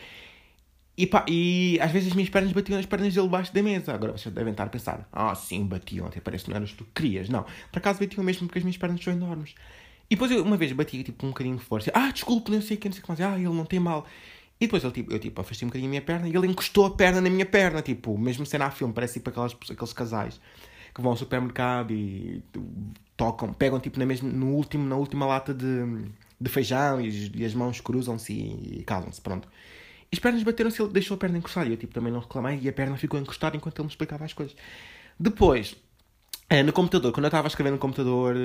E, 0.97 1.07
pá, 1.07 1.25
e 1.29 1.79
às 1.81 1.91
vezes 1.91 2.09
as 2.09 2.13
minhas 2.13 2.29
pernas 2.29 2.51
batiam 2.51 2.75
nas 2.75 2.85
pernas 2.85 3.13
dele 3.13 3.25
debaixo 3.25 3.53
da 3.53 3.63
mesa. 3.63 3.93
Agora 3.93 4.11
vocês 4.11 4.35
devem 4.35 4.51
estar 4.51 4.65
a 4.65 4.69
pensar, 4.69 5.07
ah, 5.13 5.33
sim, 5.33 5.65
batiam, 5.65 6.07
até 6.07 6.19
parece 6.19 6.43
que 6.43 6.49
não 6.49 6.57
eras 6.57 6.73
tu 6.73 6.83
que 6.83 6.91
querias. 7.01 7.29
Não, 7.29 7.45
por 7.71 7.79
acaso 7.79 7.99
batiam 7.99 8.23
mesmo 8.23 8.47
porque 8.47 8.59
as 8.59 8.65
minhas 8.65 8.77
pernas 8.77 9.01
são 9.01 9.13
enormes. 9.13 9.55
E 10.09 10.15
depois 10.15 10.29
eu 10.29 10.43
uma 10.43 10.57
vez 10.57 10.73
bati 10.73 11.03
tipo 11.03 11.25
um 11.25 11.29
bocadinho 11.29 11.55
de 11.55 11.63
força. 11.63 11.89
Ah, 11.93 12.11
desculpe, 12.11 12.51
não 12.51 12.61
sei 12.61 12.75
o 12.75 12.79
que, 12.79 12.89
não 12.89 12.93
sei 12.93 12.99
o 12.99 13.03
que 13.03 13.09
mais. 13.09 13.21
Ah, 13.21 13.37
ele 13.37 13.47
não 13.47 13.63
tem 13.63 13.79
mal. 13.79 14.05
E 14.59 14.65
depois 14.65 14.83
ele, 14.83 14.91
tipo, 14.91 15.13
eu 15.13 15.19
tipo, 15.19 15.39
afastei 15.39 15.65
um 15.65 15.69
bocadinho 15.69 15.87
a 15.87 15.91
minha 15.91 16.01
perna 16.01 16.27
e 16.27 16.35
ele 16.35 16.47
encostou 16.47 16.85
a 16.85 16.91
perna 16.91 17.21
na 17.21 17.29
minha 17.29 17.45
perna, 17.45 17.81
tipo, 17.81 18.17
mesmo 18.17 18.45
cena 18.45 18.65
a 18.65 18.71
filme, 18.71 18.93
parece 18.93 19.13
tipo 19.13 19.29
aquelas, 19.29 19.53
aqueles 19.53 19.93
casais 19.93 20.41
que 20.93 21.01
vão 21.01 21.11
ao 21.11 21.17
supermercado 21.17 21.93
e 21.93 22.43
tocam, 23.15 23.53
pegam 23.53 23.79
tipo 23.79 23.97
na, 23.97 24.05
mesma, 24.05 24.29
no 24.29 24.47
último, 24.47 24.85
na 24.85 24.97
última 24.97 25.25
lata 25.25 25.53
de, 25.53 25.65
de 26.39 26.49
feijão 26.49 27.01
e, 27.01 27.31
e 27.35 27.45
as 27.45 27.53
mãos 27.53 27.81
cruzam-se 27.81 28.33
e, 28.33 28.79
e 28.79 28.83
casam-se, 28.83 29.21
pronto. 29.21 29.47
E 30.11 30.15
as 30.15 30.19
pernas 30.19 30.41
bateram-se 30.43 30.81
ele 30.81 30.91
deixou 30.91 31.15
a 31.15 31.17
perna 31.17 31.37
encostar 31.37 31.67
e 31.67 31.71
eu 31.71 31.77
tipo, 31.77 31.93
também 31.93 32.11
não 32.11 32.19
reclamei 32.19 32.59
e 32.61 32.69
a 32.69 32.73
perna 32.73 32.97
ficou 32.97 33.19
encostada 33.19 33.55
enquanto 33.55 33.79
ele 33.79 33.85
me 33.85 33.91
explicava 33.91 34.25
as 34.25 34.33
coisas. 34.33 34.55
Depois, 35.19 35.75
eh, 36.49 36.63
no 36.63 36.73
computador, 36.73 37.11
quando 37.11 37.25
eu 37.25 37.29
estava 37.29 37.47
a 37.47 37.49
escrever 37.49 37.71
no 37.71 37.77
computador, 37.77 38.35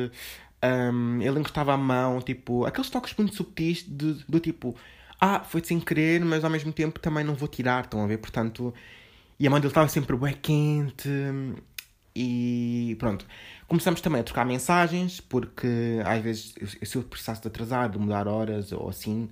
um, 0.62 1.22
ele 1.22 1.40
encostava 1.40 1.72
a 1.72 1.76
mão, 1.76 2.20
tipo, 2.20 2.64
aqueles 2.64 2.90
toques 2.90 3.14
muito 3.16 3.34
subtis 3.34 3.84
de, 3.86 4.24
do 4.28 4.40
tipo, 4.40 4.76
ah, 5.20 5.40
foi 5.40 5.62
sem 5.64 5.80
querer, 5.80 6.24
mas 6.24 6.44
ao 6.44 6.50
mesmo 6.50 6.72
tempo 6.72 6.98
também 7.00 7.24
não 7.24 7.34
vou 7.34 7.48
tirar, 7.48 7.84
estão 7.84 8.02
a 8.02 8.06
ver? 8.06 8.18
Portanto, 8.18 8.74
e 9.38 9.46
a 9.46 9.50
mão 9.50 9.58
dele 9.58 9.70
estava 9.70 9.88
sempre 9.88 10.16
bem 10.16 10.34
quente 10.34 11.08
e 12.14 12.96
pronto. 12.98 13.26
Começamos 13.66 14.00
também 14.00 14.20
a 14.20 14.24
trocar 14.24 14.44
mensagens, 14.44 15.20
porque 15.20 16.00
às 16.04 16.22
vezes, 16.22 16.54
se 16.82 16.96
eu 16.96 17.02
precisasse 17.02 17.42
de 17.42 17.48
atrasar, 17.48 17.88
de 17.88 17.98
mudar 17.98 18.28
horas 18.28 18.72
ou 18.72 18.88
assim, 18.88 19.30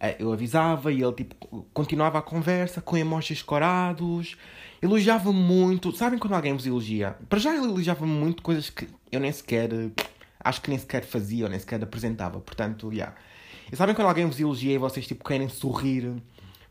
eh, 0.00 0.16
eu 0.18 0.32
avisava 0.32 0.90
e 0.90 1.02
ele 1.02 1.12
tipo, 1.12 1.66
continuava 1.72 2.18
a 2.18 2.22
conversa 2.22 2.80
com 2.80 2.96
emojis 2.96 3.42
corados, 3.42 4.36
elogiava-me 4.82 5.38
muito. 5.38 5.92
Sabem 5.92 6.18
quando 6.18 6.34
alguém 6.34 6.54
vos 6.54 6.66
elogia? 6.66 7.16
Para 7.28 7.38
já 7.38 7.54
ele 7.54 7.66
elogiava-me 7.66 8.12
muito 8.12 8.42
coisas 8.42 8.70
que 8.70 8.88
eu 9.12 9.20
nem 9.20 9.30
sequer, 9.30 9.70
acho 10.40 10.60
que 10.60 10.70
nem 10.70 10.78
sequer 10.78 11.04
fazia 11.04 11.44
ou 11.44 11.50
nem 11.50 11.58
sequer 11.58 11.82
apresentava. 11.82 12.40
Portanto, 12.40 12.90
já. 12.90 12.96
Yeah. 12.96 13.16
E 13.72 13.76
sabem 13.76 13.94
quando 13.94 14.08
alguém 14.08 14.26
vos 14.26 14.40
elogia 14.40 14.74
e 14.74 14.78
vocês 14.78 15.06
tipo 15.06 15.24
querem 15.24 15.48
sorrir 15.48 16.12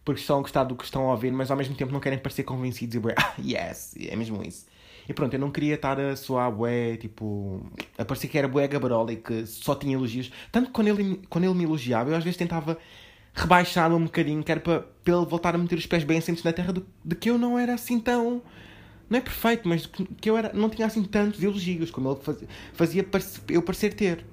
porque 0.05 0.19
estão 0.19 0.39
a 0.39 0.41
gostar 0.41 0.63
do 0.65 0.75
que 0.75 0.83
estão 0.83 1.09
a 1.09 1.11
ouvir, 1.11 1.31
mas 1.31 1.49
ao 1.49 1.57
mesmo 1.57 1.75
tempo 1.75 1.91
não 1.91 1.99
querem 1.99 2.19
parecer 2.19 2.43
convencidos 2.43 2.95
e 2.95 2.99
ah, 3.17 3.33
yes, 3.39 3.95
é 3.97 4.15
mesmo 4.15 4.43
isso. 4.43 4.65
E 5.07 5.13
pronto, 5.13 5.33
eu 5.33 5.39
não 5.39 5.51
queria 5.51 5.75
estar 5.75 5.99
a 5.99 6.15
soar 6.15 6.51
bué, 6.51 6.97
tipo, 6.97 7.65
a 7.97 8.05
parecer 8.05 8.27
que 8.27 8.37
era 8.37 8.47
bué 8.47 8.67
gabarola 8.67 9.11
e 9.11 9.17
que 9.17 9.45
só 9.45 9.75
tinha 9.75 9.95
elogios. 9.95 10.31
Tanto 10.51 10.67
que 10.67 10.73
quando 10.73 10.87
ele, 10.87 11.21
quando 11.29 11.43
ele 11.43 11.53
me 11.53 11.63
elogiava, 11.63 12.09
eu 12.09 12.15
às 12.15 12.23
vezes 12.23 12.37
tentava 12.37 12.77
rebaixar-me 13.33 13.95
um 13.95 14.03
bocadinho, 14.05 14.43
que 14.43 14.51
era 14.51 14.61
para, 14.61 14.81
para 14.81 15.15
ele 15.15 15.25
voltar 15.25 15.55
a 15.55 15.57
meter 15.57 15.77
os 15.77 15.85
pés 15.85 16.03
bem 16.03 16.19
assentes 16.19 16.43
na 16.43 16.53
terra, 16.53 16.71
de, 16.71 16.83
de 17.03 17.15
que 17.15 17.29
eu 17.29 17.37
não 17.37 17.57
era 17.57 17.73
assim 17.73 17.99
tão. 17.99 18.41
Não 19.09 19.17
é 19.17 19.21
perfeito, 19.21 19.67
mas 19.67 19.85
que 19.85 20.29
eu 20.29 20.37
era, 20.37 20.53
não 20.53 20.69
tinha 20.69 20.87
assim 20.87 21.03
tantos 21.03 21.43
elogios 21.43 21.91
como 21.91 22.09
ele 22.11 22.19
fazia, 22.21 22.47
fazia 22.73 23.05
eu 23.49 23.61
parecer 23.61 23.93
ter. 23.93 24.25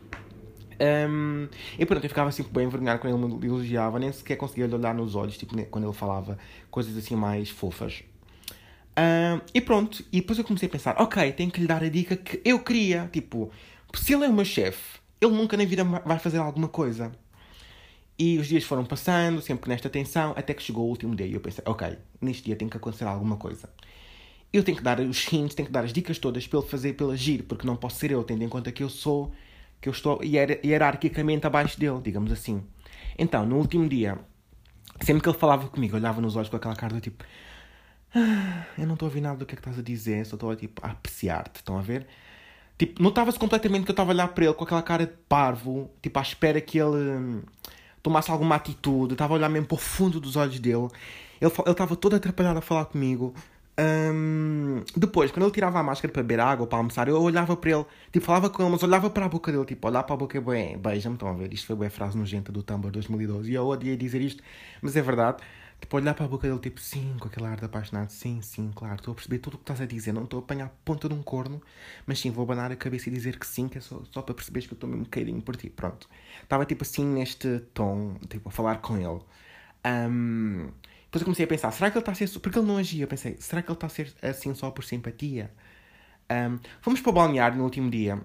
Um, 0.80 1.46
e 1.78 1.84
pronto, 1.84 2.02
eu 2.02 2.08
ficava 2.08 2.30
assim 2.30 2.42
bem 2.42 2.64
envergonhado 2.64 3.00
quando 3.00 3.14
ele 3.14 3.36
me 3.36 3.46
elogiava, 3.46 3.98
nem 3.98 4.10
sequer 4.12 4.36
conseguia 4.36 4.64
olhar 4.64 4.94
nos 4.94 5.14
olhos, 5.14 5.36
tipo, 5.36 5.54
quando 5.66 5.84
ele 5.84 5.92
falava 5.92 6.38
coisas 6.70 6.96
assim 6.96 7.14
mais 7.14 7.50
fofas. 7.50 8.02
Uh, 9.00 9.40
e 9.54 9.62
pronto, 9.62 10.04
e 10.12 10.20
depois 10.20 10.38
eu 10.38 10.44
comecei 10.44 10.68
a 10.68 10.70
pensar, 10.70 11.00
ok, 11.00 11.32
tenho 11.32 11.50
que 11.50 11.58
lhe 11.58 11.66
dar 11.66 11.82
a 11.82 11.88
dica 11.88 12.16
que 12.16 12.38
eu 12.44 12.58
queria. 12.58 13.08
Tipo, 13.10 13.50
se 13.94 14.12
ele 14.12 14.26
é 14.26 14.28
o 14.28 14.32
meu 14.32 14.44
chefe, 14.44 15.00
ele 15.18 15.32
nunca 15.32 15.56
na 15.56 15.64
vida 15.64 15.82
vai 15.84 16.18
fazer 16.18 16.36
alguma 16.36 16.68
coisa. 16.68 17.10
E 18.18 18.36
os 18.36 18.46
dias 18.46 18.64
foram 18.64 18.84
passando, 18.84 19.40
sempre 19.40 19.70
nesta 19.70 19.88
tensão, 19.88 20.34
até 20.36 20.52
que 20.52 20.62
chegou 20.62 20.84
o 20.84 20.88
último 20.88 21.16
dia. 21.16 21.26
E 21.26 21.32
eu 21.32 21.40
pensei, 21.40 21.64
ok, 21.66 21.96
neste 22.20 22.44
dia 22.44 22.56
tem 22.56 22.68
que 22.68 22.76
acontecer 22.76 23.04
alguma 23.04 23.36
coisa. 23.38 23.70
Eu 24.52 24.62
tenho 24.62 24.76
que 24.76 24.84
dar 24.84 25.00
os 25.00 25.32
hints, 25.32 25.54
tenho 25.54 25.66
que 25.66 25.72
dar 25.72 25.84
as 25.84 25.92
dicas 25.92 26.18
todas 26.18 26.46
para 26.46 26.58
ele 26.58 26.68
fazer, 26.68 26.92
para 26.92 27.06
ele 27.06 27.14
agir, 27.14 27.42
porque 27.44 27.66
não 27.66 27.76
posso 27.76 27.96
ser 27.96 28.10
eu, 28.10 28.22
tendo 28.22 28.44
em 28.44 28.48
conta 28.48 28.70
que 28.70 28.82
eu 28.82 28.90
sou, 28.90 29.32
que 29.80 29.88
eu 29.88 29.92
estou 29.92 30.20
hierarquicamente 30.22 31.46
abaixo 31.46 31.80
dele, 31.80 32.00
digamos 32.02 32.30
assim. 32.30 32.62
Então, 33.18 33.46
no 33.46 33.56
último 33.56 33.88
dia, 33.88 34.18
sempre 35.00 35.22
que 35.22 35.28
ele 35.30 35.38
falava 35.38 35.68
comigo, 35.68 35.96
olhava 35.96 36.20
nos 36.20 36.36
olhos 36.36 36.50
com 36.50 36.56
aquela 36.56 36.76
cara 36.76 36.92
do 36.92 37.00
tipo, 37.00 37.24
eu 38.78 38.86
não 38.86 38.94
estou 38.94 39.06
a 39.06 39.08
ouvir 39.08 39.20
nada 39.20 39.36
do 39.36 39.46
que 39.46 39.54
é 39.54 39.56
que 39.56 39.60
estás 39.60 39.78
a 39.78 39.82
dizer, 39.82 40.24
só 40.26 40.36
estou 40.36 40.54
tipo, 40.56 40.84
a 40.84 40.90
apreciar-te, 40.90 41.56
estão 41.56 41.78
a 41.78 41.82
ver? 41.82 42.06
Tipo, 42.78 43.02
notava-se 43.02 43.38
completamente 43.38 43.84
que 43.84 43.90
eu 43.90 43.92
estava 43.92 44.10
a 44.10 44.14
olhar 44.14 44.28
para 44.28 44.44
ele 44.44 44.54
com 44.54 44.64
aquela 44.64 44.82
cara 44.82 45.06
de 45.06 45.12
parvo, 45.28 45.90
tipo, 46.02 46.18
à 46.18 46.22
espera 46.22 46.60
que 46.60 46.78
ele 46.78 46.96
hum, 46.96 47.42
tomasse 48.02 48.30
alguma 48.30 48.54
atitude, 48.54 49.12
estava 49.12 49.34
a 49.34 49.36
olhar 49.36 49.48
mesmo 49.48 49.66
para 49.66 49.74
o 49.74 49.78
fundo 49.78 50.18
dos 50.18 50.36
olhos 50.36 50.58
dele. 50.58 50.88
Ele 51.40 51.52
estava 51.66 51.96
todo 51.96 52.16
atrapalhado 52.16 52.58
a 52.58 52.62
falar 52.62 52.86
comigo. 52.86 53.34
Um, 53.78 54.82
depois, 54.96 55.30
quando 55.30 55.44
ele 55.44 55.52
tirava 55.52 55.78
a 55.78 55.82
máscara 55.82 56.12
para 56.12 56.22
beber 56.22 56.40
água 56.40 56.64
ou 56.64 56.66
para 56.66 56.78
almoçar, 56.78 57.08
eu 57.08 57.20
olhava 57.20 57.56
para 57.56 57.70
ele, 57.70 57.86
tipo, 58.12 58.26
falava 58.26 58.50
com 58.50 58.62
ele, 58.62 58.72
mas 58.72 58.82
olhava 58.82 59.08
para 59.08 59.24
a 59.24 59.28
boca 59.28 59.50
dele, 59.50 59.64
tipo, 59.64 59.88
olhar 59.88 60.02
para 60.02 60.14
a 60.14 60.18
boca 60.18 60.36
e 60.36 60.76
beija-me, 60.76 61.14
estão 61.14 61.28
a 61.28 61.32
ver? 61.32 61.52
Isto 61.52 61.74
foi 61.74 61.86
a 61.86 61.90
frase 61.90 62.16
nojenta 62.16 62.52
do 62.52 62.62
Tumblr 62.62 62.90
2012 62.90 63.50
e 63.50 63.54
eu 63.54 63.66
odiei 63.66 63.96
dizer 63.96 64.20
isto, 64.20 64.42
mas 64.82 64.96
é 64.96 65.02
verdade. 65.02 65.42
Tipo, 65.80 65.96
olhar 65.96 66.14
para 66.14 66.26
a 66.26 66.28
boca 66.28 66.46
dele, 66.46 66.60
tipo, 66.60 66.78
sim, 66.80 67.16
com 67.18 67.28
aquele 67.28 67.46
ar 67.46 67.58
de 67.58 67.64
apaixonado, 67.64 68.10
sim, 68.10 68.42
sim, 68.42 68.70
claro, 68.74 68.96
estou 68.96 69.12
a 69.12 69.14
perceber 69.14 69.38
tudo 69.38 69.54
o 69.54 69.56
que 69.58 69.62
estás 69.64 69.80
a 69.80 69.86
dizer, 69.86 70.12
não 70.12 70.24
estou 70.24 70.40
a 70.40 70.42
apanhar 70.42 70.66
a 70.66 70.70
ponta 70.84 71.08
de 71.08 71.14
um 71.14 71.22
corno, 71.22 71.60
mas 72.06 72.20
sim, 72.20 72.30
vou 72.30 72.44
abanar 72.44 72.70
a 72.70 72.76
cabeça 72.76 73.08
e 73.08 73.12
dizer 73.12 73.38
que 73.38 73.46
sim, 73.46 73.66
que 73.68 73.78
é 73.78 73.80
só, 73.80 74.02
só 74.12 74.20
para 74.22 74.34
perceberes 74.34 74.66
que 74.68 74.74
eu 74.74 74.76
estou 74.76 74.88
mesmo 74.90 75.06
caidinho 75.06 75.40
por 75.42 75.56
ti, 75.56 75.70
pronto. 75.70 76.08
Estava, 76.42 76.66
tipo, 76.66 76.82
assim, 76.82 77.04
neste 77.06 77.60
tom, 77.74 78.16
tipo, 78.28 78.48
a 78.50 78.52
falar 78.52 78.76
com 78.82 78.96
ele. 78.98 79.20
Um, 79.86 80.70
depois 81.04 81.22
eu 81.22 81.24
comecei 81.24 81.44
a 81.44 81.48
pensar, 81.48 81.70
será 81.72 81.90
que 81.90 81.96
ele 81.98 82.02
está 82.02 82.12
a 82.12 82.14
ser. 82.14 82.28
Porque 82.40 82.58
ele 82.58 82.66
não 82.66 82.76
agia. 82.76 83.04
Eu 83.04 83.08
pensei, 83.08 83.36
será 83.40 83.62
que 83.62 83.68
ele 83.68 83.76
está 83.76 83.86
a 83.86 83.90
ser 83.90 84.14
assim 84.22 84.54
só 84.54 84.70
por 84.70 84.84
simpatia? 84.84 85.50
Um, 86.30 86.58
fomos 86.80 87.00
para 87.00 87.10
o 87.10 87.12
balneário 87.12 87.58
no 87.58 87.64
último 87.64 87.90
dia. 87.90 88.20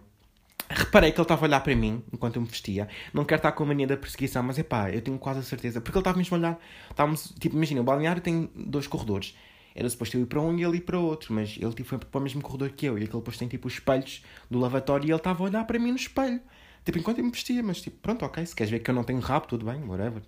Reparei 0.69 1.11
que 1.11 1.17
ele 1.17 1.23
estava 1.23 1.45
a 1.45 1.47
olhar 1.47 1.59
para 1.61 1.75
mim 1.75 2.03
enquanto 2.11 2.37
eu 2.37 2.41
me 2.41 2.47
vestia. 2.47 2.87
Não 3.13 3.23
quero 3.23 3.39
estar 3.39 3.51
com 3.51 3.63
a 3.63 3.67
mania 3.67 3.85
da 3.87 3.97
perseguição, 3.97 4.41
mas 4.41 4.57
é 4.57 4.63
pá, 4.63 4.89
eu 4.89 5.01
tenho 5.01 5.17
quase 5.17 5.39
a 5.39 5.43
certeza. 5.43 5.79
Porque 5.79 5.97
ele 5.97 6.01
estava 6.01 6.17
mesmo 6.17 6.35
a 6.35 6.39
olhar. 6.39 6.59
Estávamos, 6.89 7.33
tipo, 7.39 7.55
imagina, 7.55 7.81
o 7.81 7.83
balneário 7.83 8.21
tem 8.21 8.49
dois 8.55 8.87
corredores. 8.87 9.35
Era 9.75 9.89
suposto 9.89 10.17
eu 10.17 10.21
ir 10.21 10.25
para 10.25 10.39
um 10.39 10.57
e 10.57 10.63
ele 10.63 10.77
ir 10.77 10.81
para 10.81 10.97
outro, 10.97 11.33
mas 11.33 11.57
ele 11.59 11.73
tipo, 11.73 11.89
foi 11.89 11.97
para 11.97 12.17
o 12.17 12.21
mesmo 12.21 12.41
corredor 12.41 12.69
que 12.69 12.85
eu. 12.85 12.97
E 12.97 13.03
aquele 13.03 13.19
depois 13.19 13.37
tem 13.37 13.47
tipo 13.47 13.67
os 13.67 13.73
espelhos 13.73 14.23
do 14.49 14.57
lavatório 14.57 15.05
e 15.05 15.11
ele 15.11 15.17
estava 15.17 15.43
a 15.43 15.45
olhar 15.45 15.65
para 15.65 15.77
mim 15.77 15.91
no 15.91 15.97
espelho. 15.97 16.39
Tipo, 16.85 16.99
enquanto 16.99 17.17
eu 17.17 17.25
me 17.25 17.31
vestia, 17.31 17.63
mas 17.63 17.81
tipo, 17.81 17.97
pronto, 17.97 18.23
ok, 18.23 18.45
se 18.45 18.55
queres 18.55 18.71
ver 18.71 18.79
que 18.79 18.89
eu 18.89 18.95
não 18.95 19.03
tenho 19.03 19.19
rabo, 19.19 19.47
tudo 19.47 19.65
bem, 19.65 19.83
whatever. 19.83 20.21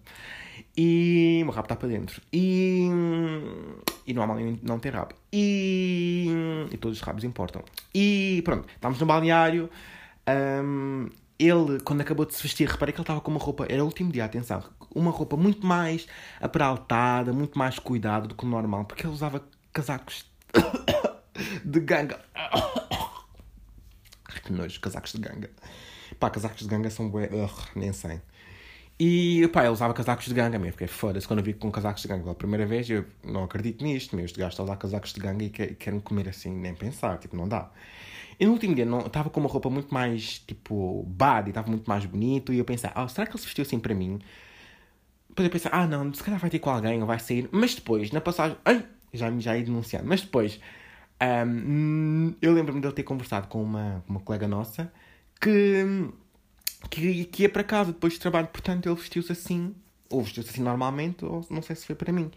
E 0.76 1.40
o 1.44 1.46
meu 1.46 1.54
rabo 1.54 1.66
está 1.66 1.76
para 1.76 1.88
dentro. 1.88 2.20
E, 2.34 2.88
e 4.08 4.14
não 4.14 4.24
há 4.24 4.28
mal 4.28 4.38
não 4.64 4.80
ter 4.80 4.94
rabo. 4.94 5.14
E, 5.32 6.28
e 6.72 6.78
todos 6.78 6.98
os 6.98 7.04
rabos 7.04 7.24
importam. 7.24 7.64
E 7.94 8.42
pronto, 8.44 8.68
estávamos 8.74 9.00
no 9.00 9.06
balneário. 9.06 9.70
Um, 10.28 11.10
ele, 11.40 11.80
quando 11.84 12.02
acabou 12.02 12.26
de 12.26 12.34
se 12.34 12.42
vestir, 12.42 12.68
reparei 12.68 12.92
que 12.92 13.00
ele 13.00 13.04
estava 13.04 13.22
com 13.22 13.32
uma 13.32 13.40
roupa, 13.40 13.66
era 13.70 13.84
o 13.84 13.86
último 13.86 14.12
dia, 14.12 14.26
atenção, 14.26 14.64
uma 14.94 15.12
roupa 15.12 15.38
muito 15.38 15.66
mais 15.66 16.08
aperaltada, 16.42 17.32
muito 17.32 17.58
mais 17.58 17.78
cuidado 17.78 18.28
do 18.28 18.36
que 18.36 18.44
o 18.44 18.48
normal, 18.48 18.86
porque 18.86 19.06
ele 19.06 19.14
usava 19.14 19.44
casacos 19.72 20.26
de 21.64 21.80
ganga. 21.80 22.20
que 24.44 24.52
nojo, 24.52 24.80
casacos 24.80 25.12
de 25.12 25.20
ganga. 25.20 25.50
Pá, 26.20 26.30
casacos 26.30 26.60
de 26.60 26.68
ganga 26.68 26.90
são 26.90 27.10
bué, 27.10 27.30
nem 27.76 27.94
sei. 27.94 28.22
E 29.00 29.48
pá, 29.50 29.62
ele 29.62 29.70
usava 29.70 29.94
casacos 29.94 30.26
de 30.26 30.34
ganga 30.34 30.58
mesmo, 30.58 30.72
fiquei 30.72 30.88
foda-se 30.88 31.28
quando 31.28 31.40
eu 31.40 31.46
vi 31.46 31.54
com 31.54 31.72
casacos 31.72 32.02
de 32.02 32.08
ganga 32.08 32.24
pela 32.24 32.36
primeira 32.36 32.66
vez. 32.66 32.90
Eu 32.90 33.06
não 33.24 33.44
acredito 33.44 33.84
nisto, 33.84 34.16
meu. 34.16 34.26
Este 34.26 34.40
gajo 34.40 34.50
está 34.50 34.64
a 34.64 34.66
usar 34.66 34.76
casacos 34.78 35.14
de 35.14 35.20
ganga 35.20 35.44
e 35.44 35.50
quer-me 35.50 36.02
comer 36.02 36.30
assim, 36.30 36.52
nem 36.52 36.74
pensar, 36.74 37.18
tipo, 37.20 37.36
não 37.36 37.48
dá. 37.48 37.70
E 38.40 38.46
no 38.46 38.54
último 38.54 38.74
dia 38.76 38.88
estava 39.06 39.30
com 39.30 39.40
uma 39.40 39.50
roupa 39.50 39.70
muito 39.70 39.94
mais, 39.94 40.40
tipo, 40.40 41.04
bad, 41.08 41.50
estava 41.50 41.70
muito 41.70 41.88
mais 41.88 42.06
bonito. 42.06 42.52
E 42.52 42.58
eu 42.58 42.66
pensei, 42.66 42.90
ah, 42.94 43.08
será 43.08 43.26
que 43.28 43.34
ele 43.34 43.40
se 43.40 43.46
vestiu 43.46 43.64
assim 43.64 43.80
para 43.80 43.94
mim? 43.94 44.20
Depois 45.30 45.46
eu 45.46 45.52
pensei, 45.52 45.72
ah, 45.74 45.88
não, 45.88 46.12
se 46.14 46.24
calhar 46.24 46.40
vai 46.40 46.50
ter 46.50 46.60
com 46.60 46.70
alguém 46.70 47.00
ou 47.02 47.08
vai 47.08 47.20
sair. 47.20 47.48
Mas 47.52 47.76
depois, 47.76 48.12
na 48.12 48.22
passagem, 48.22 48.58
ai, 48.66 48.84
já, 49.14 49.32
já 49.40 49.58
ia 49.58 49.64
denunciando. 49.64 50.08
Mas 50.08 50.22
depois, 50.22 50.60
um, 51.48 52.34
eu 52.42 52.54
lembro-me 52.54 52.82
de 52.82 52.88
ele 52.88 52.96
ter 52.96 53.04
conversado 53.04 53.48
com 53.48 53.62
uma, 53.62 54.04
uma 54.08 54.20
colega 54.20 54.48
nossa 54.48 54.92
que 55.40 55.86
que, 56.90 57.26
que 57.26 57.44
ia 57.44 57.50
para 57.50 57.64
casa 57.64 57.92
depois 57.92 58.14
de 58.14 58.20
trabalho. 58.20 58.48
Portanto, 58.48 58.88
ele 58.88 58.96
vestiu-se 58.96 59.32
assim, 59.32 59.76
ou 60.10 60.22
vestiu-se 60.22 60.50
assim 60.50 60.62
normalmente, 60.62 61.26
ou 61.26 61.46
não 61.50 61.62
sei 61.62 61.76
se 61.76 61.86
foi 61.86 61.96
para 61.96 62.12
mim. 62.12 62.32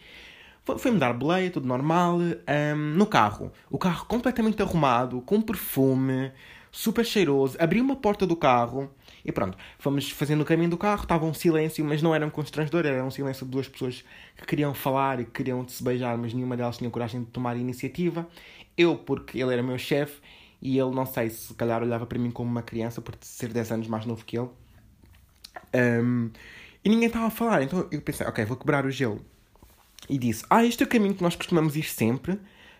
Foi-me 0.79 0.99
dar 0.99 1.13
boleia, 1.13 1.51
tudo 1.51 1.67
normal. 1.67 2.19
Um, 2.19 2.77
no 2.97 3.07
carro, 3.07 3.51
o 3.71 3.79
carro 3.79 4.05
completamente 4.07 4.63
arrumado, 4.63 5.21
com 5.23 5.41
perfume, 5.41 6.31
super 6.71 7.05
cheiroso. 7.05 7.57
Abri 7.61 7.81
uma 7.81 7.97
porta 7.97 8.27
do 8.27 8.37
carro 8.37 8.91
e 9.25 9.33
pronto, 9.33 9.57
fomos 9.79 10.11
fazendo 10.11 10.43
o 10.43 10.45
caminho 10.45 10.71
do 10.71 10.79
carro. 10.79 11.03
Estava 11.03 11.25
um 11.25 11.35
silêncio, 11.35 11.85
mas 11.85 12.03
não 12.03 12.15
era 12.15 12.27
um 12.27 12.31
constrangedor, 12.31 12.87
era 12.87 13.05
um 13.05 13.11
silêncio 13.11 13.45
de 13.45 13.51
duas 13.53 13.69
pessoas 13.69 14.05
que 14.37 14.47
queriam 14.47 14.75
falar 14.75 15.21
e 15.21 15.25
que 15.25 15.33
queriam 15.33 15.67
se 15.67 15.83
beijar, 15.83 16.17
mas 16.17 16.33
nenhuma 16.33 16.57
delas 16.57 16.79
tinha 16.79 16.91
coragem 16.91 17.25
de 17.25 17.31
tomar 17.31 17.57
iniciativa. 17.57 18.29
Eu, 18.77 18.97
porque 18.97 19.41
ele 19.41 19.53
era 19.53 19.63
meu 19.63 19.79
chefe, 19.79 20.21
e 20.61 20.79
ele, 20.79 20.91
não 20.91 21.07
sei, 21.07 21.31
se 21.31 21.55
calhar 21.55 21.83
olhava 21.83 22.07
para 22.07 22.19
mim 22.19 22.31
como 22.31 22.51
uma 22.51 22.63
criança 22.63 23.01
por 23.01 23.15
ser 23.21 23.53
10 23.53 23.73
anos 23.73 23.89
mais 23.89 24.05
novo 24.05 24.25
que 24.25 24.39
ele. 24.39 24.49
Um, 25.75 26.31
e 26.85 26.89
ninguém 26.89 27.07
estava 27.07 27.27
a 27.27 27.31
falar, 27.31 27.63
então 27.63 27.87
eu 27.91 28.01
pensei, 28.01 28.27
ok, 28.27 28.45
vou 28.45 28.57
quebrar 28.57 28.85
o 28.85 28.91
gelo. 28.91 29.25
E 30.09 30.19
disse, 30.19 30.45
ah, 30.51 30.65
este 30.65 30.83
é 30.83 30.87
o 30.87 30.89
caminho 30.89 31.15
que 31.15 31.23
nós 31.23 31.37
costumamos 31.37 31.77
ir 31.77 31.85
sempre. 31.85 32.39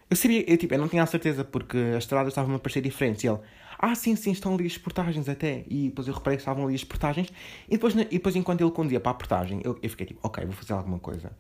Eu 0.09 0.17
sabia, 0.17 0.45
eu, 0.51 0.57
tipo, 0.57 0.75
eu 0.75 0.79
não 0.79 0.89
tinha 0.89 1.03
a 1.03 1.07
certeza 1.07 1.45
porque 1.45 1.77
as 1.97 2.05
estradas 2.05 2.33
estavam 2.33 2.55
a 2.55 2.59
parecer 2.59 2.81
diferentes. 2.81 3.23
E 3.25 3.29
ele, 3.29 3.39
ah, 3.79 3.95
sim, 3.95 4.17
sim, 4.17 4.33
estão 4.33 4.55
ali 4.55 4.67
as 4.67 4.77
portagens 4.77 5.29
até. 5.29 5.65
E 5.69 5.89
depois 5.89 6.09
eu 6.09 6.15
reparei 6.15 6.37
que 6.37 6.43
estavam 6.43 6.65
ali 6.65 6.75
as 6.75 6.85
portagens. 6.85 7.29
E 7.69 7.73
depois, 7.73 7.95
e 7.95 8.05
depois 8.05 8.35
enquanto 8.37 8.61
ele 8.63 8.71
conduzia 8.71 9.01
para 9.01 9.13
a 9.13 9.15
portagem, 9.15 9.61
eu, 9.65 9.79
eu 9.83 9.91
fiquei 9.91 10.07
tipo, 10.07 10.21
ok, 10.23 10.45
vou 10.45 10.55
fazer 10.55 10.73
alguma 10.73 10.99
coisa. 10.99 11.31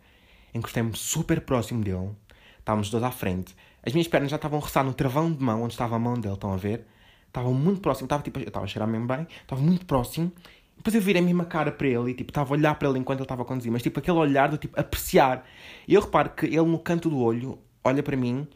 Encostei-me 0.55 0.97
super 0.97 1.41
próximo 1.41 1.83
dele. 1.83 2.11
Estávamos 2.59 2.91
dois 2.91 3.03
à 3.03 3.11
frente. 3.11 3.57
As 3.85 3.93
minhas 3.93 4.09
pernas 4.09 4.31
já 4.31 4.37
estavam 4.37 4.59
a 4.59 4.63
roçar 4.63 4.85
no 4.85 4.93
travão 4.93 5.33
de 5.33 5.43
mão, 5.43 5.63
onde 5.63 5.75
estava 5.75 5.97
a 5.97 5.99
mão 5.99 6.15
dele, 6.15 6.35
estão 6.35 6.53
a 6.53 6.57
ver? 6.57 6.87
Estavam 7.27 7.55
muito 7.55 7.81
próximo, 7.81 8.07
estava 8.07 8.23
tipo, 8.23 8.39
eu 8.39 8.49
estava 8.49 8.65
a 8.65 8.69
cheirar 8.69 8.89
mesmo 8.89 9.07
bem, 9.07 9.27
estava 9.43 9.61
muito 9.61 9.87
próximo. 9.87 10.33
Depois 10.77 10.95
eu 10.95 11.01
virei 11.01 11.21
a 11.21 11.25
mesma 11.25 11.45
cara 11.45 11.71
para 11.71 11.87
ele 11.87 12.11
e 12.11 12.15
tipo, 12.15 12.31
estava 12.31 12.55
a 12.55 12.57
olhar 12.57 12.75
para 12.75 12.89
ele 12.89 12.99
enquanto 12.99 13.19
ele 13.19 13.25
estava 13.25 13.43
a 13.43 13.45
conduzir, 13.45 13.71
mas 13.71 13.83
tipo 13.83 13.99
aquele 13.99 14.19
olhar 14.19 14.49
do 14.49 14.59
tipo 14.59 14.79
apreciar. 14.81 15.47
E 15.87 15.95
eu 15.95 16.01
reparo 16.01 16.31
que 16.31 16.47
ele 16.47 16.63
no 16.63 16.79
canto 16.79 17.09
do 17.11 17.19
olho 17.19 17.59
olha 17.85 18.03
para 18.03 18.17
mim 18.17 18.47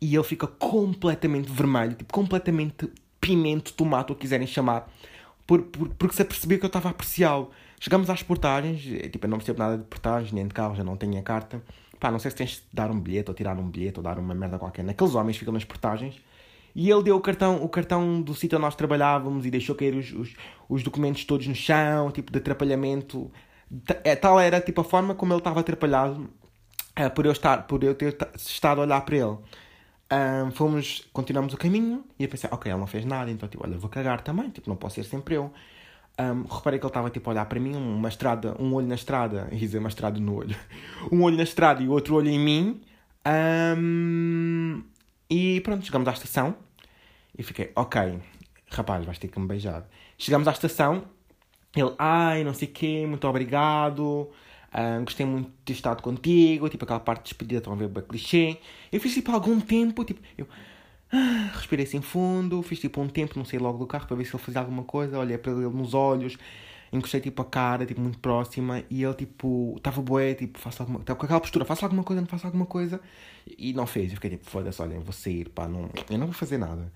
e 0.00 0.14
ele 0.14 0.24
fica 0.24 0.46
completamente 0.46 1.50
vermelho, 1.50 1.94
tipo, 1.94 2.12
completamente 2.12 2.90
pimento, 3.20 3.72
tomate, 3.74 4.12
o 4.12 4.14
que 4.14 4.22
quiserem 4.22 4.46
chamar, 4.46 4.90
por, 5.46 5.62
por, 5.62 5.88
porque 5.90 6.14
se 6.14 6.22
apercebeu 6.22 6.58
que 6.58 6.64
eu 6.64 6.68
estava 6.68 6.88
a 6.88 6.90
apreciá-lo. 6.92 7.50
Chegamos 7.78 8.08
às 8.08 8.22
portagens, 8.22 8.80
tipo, 9.10 9.26
eu 9.26 9.30
não 9.30 9.38
percebo 9.38 9.58
nada 9.58 9.76
de 9.76 9.84
portagens, 9.84 10.32
nem 10.32 10.46
de 10.46 10.54
carro, 10.54 10.74
já 10.74 10.84
não 10.84 10.96
tenho 10.96 11.18
a 11.18 11.22
carta. 11.22 11.62
Pá, 12.00 12.10
não 12.10 12.18
sei 12.18 12.30
se 12.30 12.36
tens 12.38 12.50
de 12.52 12.62
dar 12.72 12.90
um 12.90 12.98
bilhete 12.98 13.30
ou 13.30 13.34
tirar 13.34 13.58
um 13.58 13.68
bilhete 13.68 13.98
ou 13.98 14.02
dar 14.02 14.18
uma 14.18 14.34
merda 14.34 14.58
qualquer. 14.58 14.82
Naqueles 14.82 15.14
homens 15.14 15.36
ficam 15.36 15.52
nas 15.52 15.64
portagens. 15.64 16.20
E 16.74 16.90
ele 16.90 17.02
deu 17.02 17.16
o 17.16 17.20
cartão, 17.20 17.62
o 17.62 17.68
cartão 17.68 18.22
do 18.22 18.34
sítio 18.34 18.56
onde 18.56 18.64
nós 18.64 18.74
trabalhávamos 18.74 19.44
e 19.44 19.50
deixou 19.50 19.74
cair 19.74 19.94
os, 19.94 20.12
os, 20.12 20.34
os 20.68 20.82
documentos 20.82 21.24
todos 21.24 21.46
no 21.46 21.54
chão, 21.54 22.10
tipo 22.10 22.32
de 22.32 22.38
atrapalhamento. 22.38 23.30
É, 24.02 24.16
tal 24.16 24.40
era 24.40 24.60
tipo 24.60 24.80
a 24.80 24.84
forma 24.84 25.14
como 25.14 25.32
ele 25.32 25.40
estava 25.40 25.60
atrapalhado 25.60 26.30
é, 26.96 27.08
por, 27.08 27.26
eu 27.26 27.32
estar, 27.32 27.66
por 27.66 27.82
eu 27.84 27.94
ter 27.94 28.16
estado 28.36 28.80
a 28.80 28.84
olhar 28.84 29.00
para 29.02 29.16
ele. 29.16 29.38
Um, 30.12 30.50
fomos, 30.50 31.08
continuamos 31.12 31.54
o 31.54 31.56
caminho 31.56 32.04
e 32.18 32.24
eu 32.24 32.28
pensei, 32.28 32.50
ok, 32.52 32.70
ele 32.70 32.80
não 32.80 32.86
fez 32.86 33.04
nada, 33.04 33.30
então 33.30 33.48
tipo, 33.48 33.64
olha, 33.64 33.78
vou 33.78 33.88
cagar 33.88 34.22
também, 34.22 34.50
tipo, 34.50 34.68
não 34.68 34.76
posso 34.76 34.96
ser 34.96 35.04
sempre 35.04 35.34
eu. 35.34 35.52
Um, 36.20 36.42
reparei 36.42 36.78
que 36.78 36.84
ele 36.84 36.90
estava 36.90 37.08
tipo 37.08 37.30
a 37.30 37.32
olhar 37.32 37.46
para 37.46 37.58
mim, 37.58 37.74
uma 37.74 38.08
estrada, 38.08 38.54
um 38.60 38.74
olho 38.74 38.86
na 38.86 38.94
estrada, 38.94 39.48
e 39.52 39.56
dizer 39.56 39.78
uma 39.78 39.88
estrada 39.88 40.20
no 40.20 40.34
olho, 40.34 40.56
um 41.10 41.22
olho 41.22 41.36
na 41.36 41.44
estrada 41.44 41.82
e 41.82 41.88
o 41.88 41.92
outro 41.92 42.14
olho 42.16 42.28
em 42.28 42.38
mim. 42.38 42.80
Um, 43.26 44.82
e 45.30 45.60
pronto, 45.60 45.84
chegamos 45.84 46.08
à 46.08 46.12
estação 46.12 46.54
e 47.36 47.42
fiquei, 47.42 47.72
ok, 47.74 48.20
rapaz, 48.70 49.04
vais 49.04 49.18
ter 49.18 49.28
que 49.28 49.40
me 49.40 49.46
beijar. 49.46 49.88
Chegamos 50.18 50.46
à 50.46 50.50
estação, 50.50 51.04
ele, 51.74 51.94
ai, 51.98 52.44
não 52.44 52.52
sei 52.52 52.68
o 52.68 52.70
quê, 52.70 53.06
muito 53.06 53.26
obrigado, 53.26 54.30
um, 54.74 55.04
gostei 55.04 55.24
muito 55.24 55.48
de 55.48 55.56
ter 55.64 55.72
estado 55.72 56.02
contigo, 56.02 56.68
tipo 56.68 56.84
aquela 56.84 57.00
parte 57.00 57.22
de 57.22 57.28
despedida, 57.30 57.58
estão 57.58 57.72
a 57.72 57.76
ver, 57.76 57.88
clichê. 58.02 58.58
Eu 58.92 59.00
fiz 59.00 59.14
tipo 59.14 59.32
algum 59.32 59.58
tempo, 59.58 60.04
tipo, 60.04 60.20
eu 60.36 60.46
respirei 61.54 61.84
assim 61.84 62.00
fundo, 62.00 62.62
fiz 62.62 62.78
tipo 62.78 63.00
um 63.00 63.08
tempo, 63.08 63.36
não 63.36 63.44
sei 63.44 63.58
logo 63.58 63.78
do 63.78 63.86
carro 63.86 64.06
para 64.06 64.16
ver 64.16 64.24
se 64.24 64.34
ele 64.34 64.42
fazia 64.42 64.60
alguma 64.60 64.84
coisa, 64.84 65.18
olhei 65.18 65.36
para 65.36 65.52
ele 65.52 65.68
nos 65.68 65.94
olhos, 65.94 66.36
encostei 66.92 67.20
tipo 67.20 67.42
a 67.42 67.44
cara, 67.44 67.84
tipo 67.84 68.00
muito 68.00 68.18
próxima, 68.18 68.84
e 68.88 69.02
ele 69.02 69.14
tipo, 69.14 69.74
estava 69.76 70.00
boé, 70.00 70.34
tipo, 70.34 70.58
faço 70.58 70.82
alguma 70.82 71.00
estava 71.00 71.18
com 71.18 71.24
aquela 71.24 71.40
postura, 71.40 71.64
faço 71.64 71.84
alguma 71.84 72.04
coisa, 72.04 72.20
não 72.20 72.28
faço 72.28 72.46
alguma 72.46 72.66
coisa, 72.66 73.00
e 73.46 73.72
não 73.72 73.86
fez. 73.86 74.10
Eu 74.10 74.16
fiquei 74.16 74.30
tipo, 74.30 74.48
foda-se, 74.48 74.80
olha, 74.80 74.94
eu 74.94 75.02
vou 75.02 75.12
sair, 75.12 75.48
pá, 75.48 75.66
não, 75.68 75.90
eu 76.08 76.18
não 76.18 76.26
vou 76.26 76.34
fazer 76.34 76.58
nada. 76.58 76.92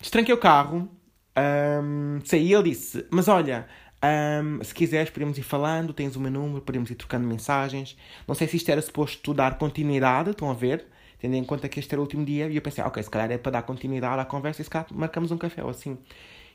Destranquei 0.00 0.34
o 0.34 0.38
carro, 0.38 0.88
um, 1.36 2.20
saí 2.24 2.48
e 2.48 2.54
ele 2.54 2.70
disse, 2.70 3.06
mas 3.10 3.28
olha, 3.28 3.66
um, 4.02 4.62
se 4.64 4.74
quiseres 4.74 5.10
podemos 5.10 5.38
ir 5.38 5.42
falando, 5.42 5.92
tens 5.92 6.16
o 6.16 6.20
meu 6.20 6.30
número, 6.30 6.60
podemos 6.62 6.90
ir 6.90 6.96
trocando 6.96 7.26
mensagens. 7.26 7.96
Não 8.26 8.34
sei 8.34 8.48
se 8.48 8.56
isto 8.56 8.68
era 8.70 8.82
suposto 8.82 9.32
dar 9.32 9.56
continuidade, 9.58 10.30
estão 10.30 10.50
a 10.50 10.54
ver? 10.54 10.86
Tendo 11.22 11.36
em 11.36 11.44
conta 11.44 11.68
que 11.68 11.78
este 11.78 11.94
era 11.94 12.00
o 12.00 12.02
último 12.02 12.24
dia, 12.24 12.48
e 12.48 12.56
eu 12.56 12.60
pensei, 12.60 12.82
ok, 12.82 13.00
se 13.00 13.08
calhar 13.08 13.30
é 13.30 13.38
para 13.38 13.52
dar 13.52 13.62
continuidade 13.62 14.20
à 14.20 14.24
conversa 14.24 14.60
e 14.60 14.64
se 14.64 14.68
calhar 14.68 14.88
marcamos 14.92 15.30
um 15.30 15.38
café 15.38 15.62
ou 15.62 15.70
assim. 15.70 15.96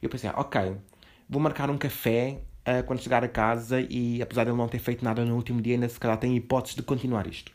Eu 0.02 0.10
pensei, 0.10 0.30
ok, 0.32 0.76
vou 1.30 1.42
marcar 1.42 1.70
um 1.70 1.78
café 1.78 2.42
uh, 2.68 2.84
quando 2.86 3.02
chegar 3.02 3.24
a 3.24 3.30
casa 3.30 3.80
e 3.80 4.22
apesar 4.22 4.44
de 4.44 4.50
ele 4.50 4.58
não 4.58 4.68
ter 4.68 4.80
feito 4.80 5.06
nada 5.06 5.24
no 5.24 5.36
último 5.38 5.62
dia, 5.62 5.76
ainda 5.76 5.88
se 5.88 5.98
calhar 5.98 6.18
tem 6.18 6.36
hipóteses 6.36 6.76
de 6.76 6.84
continuar 6.84 7.28
isto. 7.28 7.54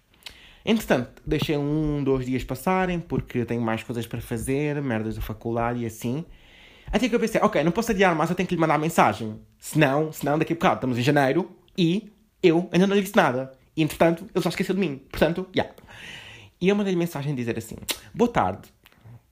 Entretanto, 0.65 1.23
deixei 1.27 1.55
um, 1.55 2.03
dois 2.03 2.25
dias 2.25 2.45
passarem, 2.45 2.99
porque 2.99 3.45
tenho 3.45 3.61
mais 3.61 3.83
coisas 3.83 4.07
para 4.07 4.23
fazer, 4.23 4.81
merdas 4.81 5.17
da 5.17 5.21
faculdade 5.21 5.81
e 5.81 5.87
assim. 5.87 6.25
Até 6.91 7.11
que 7.11 7.15
eu 7.15 7.21
pensei, 7.21 7.43
ok, 7.43 7.63
não 7.63 7.73
posso 7.73 7.93
adiar 7.93 8.15
mais, 8.15 8.31
eu 8.31 8.37
tenho 8.37 8.49
que 8.49 8.55
lhe 8.55 8.61
mandar 8.61 8.79
mensagem. 8.79 9.39
Senão, 9.59 10.11
senão 10.13 10.39
daqui 10.39 10.55
a 10.55 10.57
bocado 10.57 10.77
estamos 10.77 10.97
em 10.97 11.03
janeiro 11.03 11.55
e 11.77 12.11
eu 12.43 12.71
ainda 12.73 12.87
não 12.87 12.97
lhe 12.97 13.03
disse 13.03 13.17
nada. 13.17 13.53
E 13.77 13.83
entretanto, 13.83 14.27
ele 14.35 14.43
já 14.43 14.49
esqueceu 14.49 14.75
de 14.75 14.81
mim. 14.81 14.97
Portanto, 15.11 15.47
já. 15.55 15.65
Yeah. 15.65 15.83
E 16.63 16.69
eu 16.69 16.77
mandei-lhe 16.77 16.99
mensagem 16.99 17.35
dizer 17.35 17.59
assim: 17.59 17.75
Boa 18.15 18.31
tarde, 18.31 18.69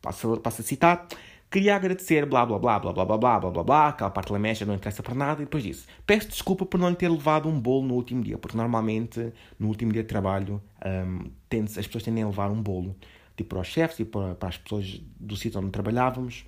passo, 0.02 0.36
passo 0.38 0.62
a 0.62 0.64
citar. 0.64 1.06
Queria 1.48 1.76
agradecer, 1.76 2.26
blá 2.26 2.44
blá 2.44 2.58
blá 2.58 2.80
blá 2.80 2.92
blá 2.92 3.04
blá 3.04 3.18
blá 3.18 3.40
blá 3.40 3.50
blá 3.50 3.62
blá, 3.62 3.88
aquela 3.88 4.10
parte 4.10 4.32
da 4.32 4.38
mecha 4.38 4.66
não 4.66 4.74
interessa 4.74 5.00
para 5.00 5.14
nada, 5.14 5.40
e 5.40 5.44
depois 5.44 5.62
disse: 5.62 5.86
Peço 6.04 6.28
desculpa 6.28 6.66
por 6.66 6.78
não 6.78 6.90
lhe 6.90 6.96
ter 6.96 7.08
levado 7.08 7.48
um 7.48 7.60
bolo 7.60 7.86
no 7.86 7.94
último 7.94 8.24
dia, 8.24 8.36
porque 8.36 8.56
normalmente 8.56 9.32
no 9.60 9.68
último 9.68 9.92
dia 9.92 10.02
de 10.02 10.08
trabalho 10.08 10.60
um, 10.84 11.30
as 11.78 11.86
pessoas 11.86 12.02
tendem 12.02 12.24
a 12.24 12.26
levar 12.26 12.50
um 12.50 12.60
bolo, 12.60 12.96
tipo 13.36 13.50
para 13.50 13.60
os 13.60 13.68
chefes 13.68 14.00
e 14.00 14.04
para, 14.04 14.34
para 14.34 14.48
as 14.48 14.58
pessoas 14.58 15.00
do 15.20 15.36
sítio 15.36 15.60
onde 15.60 15.70
trabalhávamos, 15.70 16.44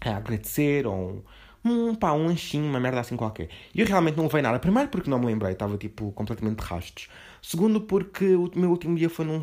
a 0.00 0.16
agradecer, 0.16 0.88
ou 0.88 1.24
um, 1.64 1.94
pá, 1.94 2.12
um 2.12 2.26
lanchinho, 2.26 2.64
uma 2.64 2.80
merda 2.80 2.98
assim 2.98 3.16
qualquer. 3.16 3.48
E 3.72 3.80
eu 3.80 3.86
realmente 3.86 4.16
não 4.16 4.24
levei 4.24 4.42
nada. 4.42 4.58
Primeiro 4.58 4.88
porque 4.88 5.08
não 5.08 5.20
me 5.20 5.26
lembrei, 5.26 5.52
estava 5.52 5.76
tipo 5.78 6.10
completamente 6.12 6.58
de 6.58 6.64
rastos. 6.64 7.08
Segundo 7.40 7.80
porque 7.80 8.34
o 8.34 8.50
meu 8.56 8.70
último 8.70 8.96
dia 8.96 9.08
foi 9.08 9.24
num 9.24 9.42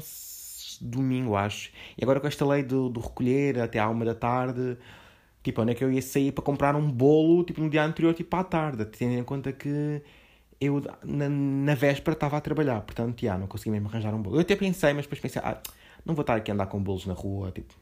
domingo, 0.81 1.35
acho. 1.35 1.71
E 1.97 2.03
agora 2.03 2.19
com 2.19 2.27
esta 2.27 2.45
lei 2.45 2.63
do, 2.63 2.89
do 2.89 2.99
recolher 2.99 3.59
até 3.59 3.79
à 3.79 3.89
uma 3.89 4.05
da 4.05 4.15
tarde, 4.15 4.77
tipo, 5.43 5.61
onde 5.61 5.71
é 5.71 5.75
que 5.75 5.83
eu 5.83 5.91
ia 5.91 6.01
sair 6.01 6.31
para 6.31 6.43
comprar 6.43 6.75
um 6.75 6.89
bolo, 6.91 7.43
tipo, 7.43 7.61
no 7.61 7.69
dia 7.69 7.83
anterior, 7.83 8.13
tipo, 8.13 8.35
à 8.35 8.43
tarde, 8.43 8.85
tendo 8.85 9.13
em 9.13 9.23
conta 9.23 9.51
que 9.51 10.01
eu, 10.59 10.81
na, 11.03 11.29
na 11.29 11.75
véspera, 11.75 12.13
estava 12.13 12.37
a 12.37 12.41
trabalhar, 12.41 12.81
portanto, 12.81 13.21
já, 13.21 13.37
não 13.37 13.47
consegui 13.47 13.71
mesmo 13.71 13.87
arranjar 13.87 14.13
um 14.13 14.21
bolo. 14.21 14.37
Eu 14.37 14.41
até 14.41 14.55
pensei, 14.55 14.93
mas 14.93 15.05
depois 15.05 15.21
pensei, 15.21 15.41
ah, 15.45 15.61
não 16.05 16.15
vou 16.15 16.21
estar 16.21 16.35
aqui 16.35 16.51
a 16.51 16.53
andar 16.53 16.67
com 16.67 16.81
bolos 16.81 17.05
na 17.05 17.13
rua, 17.13 17.51
tipo, 17.51 17.73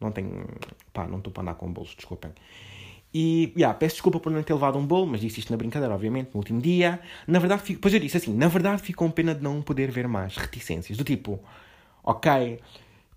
não 0.00 0.10
tenho, 0.12 0.46
pá, 0.92 1.06
não 1.06 1.18
estou 1.18 1.32
para 1.32 1.42
andar 1.42 1.54
com 1.54 1.72
bolos, 1.72 1.94
desculpem. 1.94 2.32
E, 3.12 3.52
yeah, 3.56 3.72
peço 3.78 3.94
desculpa 3.94 4.18
por 4.18 4.32
não 4.32 4.42
ter 4.42 4.52
levado 4.52 4.76
um 4.76 4.84
bolo, 4.84 5.06
mas 5.06 5.20
disse 5.20 5.38
isto 5.38 5.50
na 5.52 5.56
brincadeira, 5.56 5.94
obviamente, 5.94 6.30
no 6.34 6.38
último 6.38 6.60
dia. 6.60 6.98
Na 7.28 7.38
verdade, 7.38 7.62
fico, 7.62 7.80
pois 7.80 7.94
eu 7.94 8.00
disse 8.00 8.16
assim, 8.16 8.34
na 8.34 8.48
verdade 8.48 8.82
ficou 8.82 9.08
pena 9.10 9.32
de 9.32 9.40
não 9.40 9.62
poder 9.62 9.88
ver 9.92 10.08
mais 10.08 10.36
reticências, 10.36 10.98
do 10.98 11.04
tipo, 11.04 11.38
ok, 12.04 12.60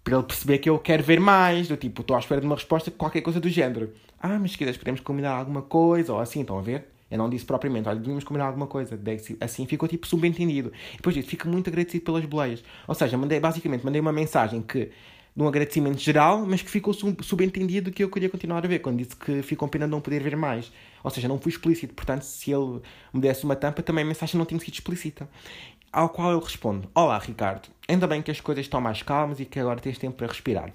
para 0.04 0.16
ele 0.16 0.24
perceber 0.24 0.58
que 0.60 0.70
eu 0.70 0.80
quero 0.80 1.04
ver 1.04 1.20
mais, 1.20 1.68
do 1.68 1.76
tipo, 1.76 2.02
estou 2.02 2.16
à 2.16 2.20
espera 2.20 2.40
de 2.40 2.48
uma 2.48 2.56
resposta, 2.56 2.90
qualquer 2.90 3.22
coisa 3.22 3.40
do 3.40 3.50
género. 3.50 3.94
Ah, 4.20 4.40
mas 4.40 4.52
se 4.52 4.58
quiseres 4.58 4.78
podemos 4.78 5.02
combinar 5.02 5.32
alguma 5.32 5.62
coisa, 5.62 6.14
ou 6.14 6.20
assim, 6.20 6.42
estão 6.42 6.58
a 6.58 6.62
ver? 6.62 6.88
Eu 7.10 7.18
não 7.18 7.30
disse 7.30 7.46
propriamente, 7.46 7.88
olha, 7.88 8.00
devíamos 8.00 8.24
combinar 8.24 8.48
alguma 8.48 8.68
coisa. 8.68 9.00
Assim 9.40 9.66
ficou 9.66 9.88
tipo 9.88 10.06
subentendido. 10.08 10.72
Depois 10.96 11.16
disse, 11.16 11.28
fico 11.28 11.48
muito 11.48 11.70
agradecido 11.70 12.04
pelas 12.04 12.26
boleias. 12.26 12.64
Ou 12.88 12.96
seja, 12.96 13.18
mandei, 13.18 13.40
basicamente, 13.40 13.86
mandei 13.86 14.02
uma 14.02 14.12
mensagem 14.12 14.62
que, 14.62 14.92
de 15.36 15.44
um 15.44 15.48
agradecimento 15.48 16.00
geral, 16.00 16.46
mas 16.46 16.62
que 16.62 16.70
ficou 16.70 16.94
subentendido 16.94 17.92
que 17.92 18.04
eu 18.04 18.10
queria 18.10 18.30
continuar 18.30 18.64
a 18.64 18.68
ver, 18.68 18.80
quando 18.80 18.98
disse 18.98 19.16
que 19.16 19.42
ficou 19.42 19.68
pena 19.70 19.86
de 19.86 19.92
não 19.92 20.02
poder 20.02 20.22
ver 20.22 20.36
mais. 20.36 20.72
Ou 21.04 21.10
seja, 21.10 21.28
não 21.30 21.40
fui 21.40 21.52
explícito. 21.52 21.94
Portanto, 21.94 22.24
se 22.24 22.52
ele 22.52 22.82
me 23.14 23.22
desse 23.22 23.46
uma 23.46 23.56
tampa, 23.56 23.82
também 23.82 24.04
a 24.04 24.08
mensagem 24.08 24.38
não 24.38 24.46
tinha 24.46 24.60
sido 24.60 24.74
explícita. 24.74 25.30
Ao 25.92 26.10
qual 26.10 26.32
eu 26.32 26.40
respondo: 26.40 26.90
Olá, 26.94 27.18
Ricardo, 27.18 27.70
ainda 27.88 28.08
bem 28.08 28.22
que 28.22 28.32
as 28.32 28.42
coisas 28.42 28.66
estão 28.66 28.82
mais 28.82 29.02
calmas 29.02 29.40
e 29.40 29.46
que 29.46 29.60
agora 29.60 29.80
tens 29.80 29.98
tempo 29.98 30.18
para 30.18 30.28
respirar. 30.28 30.72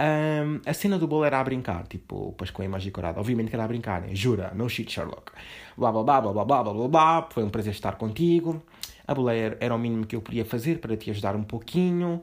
Um, 0.00 0.60
a 0.64 0.72
cena 0.72 0.98
do 0.98 1.06
bolo 1.06 1.24
era 1.24 1.38
a 1.38 1.44
brincar, 1.44 1.86
tipo, 1.86 2.34
pois 2.38 2.50
com 2.50 2.62
a 2.62 2.64
imagem 2.64 2.86
decorada. 2.86 3.20
Obviamente 3.20 3.50
que 3.50 3.56
era 3.56 3.64
a 3.64 3.68
brincar, 3.68 4.00
né? 4.00 4.14
Jura, 4.14 4.50
no 4.54 4.68
shit, 4.68 4.90
Sherlock. 4.90 5.32
Blá 5.76 5.92
blá 5.92 6.02
blá 6.02 6.20
blá 6.20 6.32
blá 6.32 6.44
blá 6.44 6.72
blá 6.72 6.88
blá. 6.88 7.28
Foi 7.30 7.44
um 7.44 7.50
prazer 7.50 7.72
estar 7.72 7.96
contigo. 7.96 8.62
A 9.06 9.14
boleia 9.14 9.58
era 9.60 9.74
o 9.74 9.78
mínimo 9.78 10.06
que 10.06 10.16
eu 10.16 10.22
podia 10.22 10.44
fazer 10.44 10.78
para 10.78 10.96
te 10.96 11.10
ajudar 11.10 11.36
um 11.36 11.42
pouquinho. 11.42 12.22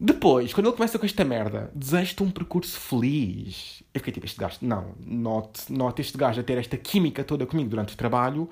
Depois, 0.00 0.54
quando 0.54 0.68
ele 0.68 0.76
começa 0.76 0.98
com 0.98 1.04
esta 1.04 1.24
merda, 1.24 1.70
desejo-te 1.74 2.22
um 2.22 2.30
percurso 2.30 2.78
feliz. 2.78 3.82
Eu 3.92 4.00
fiquei 4.00 4.12
tipo, 4.12 4.26
este 4.26 4.38
gajo, 4.38 4.58
não, 4.62 4.94
note, 5.04 5.72
note 5.72 6.00
este 6.00 6.16
gajo 6.16 6.40
a 6.40 6.44
ter 6.44 6.58
esta 6.58 6.76
química 6.76 7.22
toda 7.22 7.44
comigo 7.46 7.68
durante 7.68 7.94
o 7.94 7.96
trabalho 7.96 8.48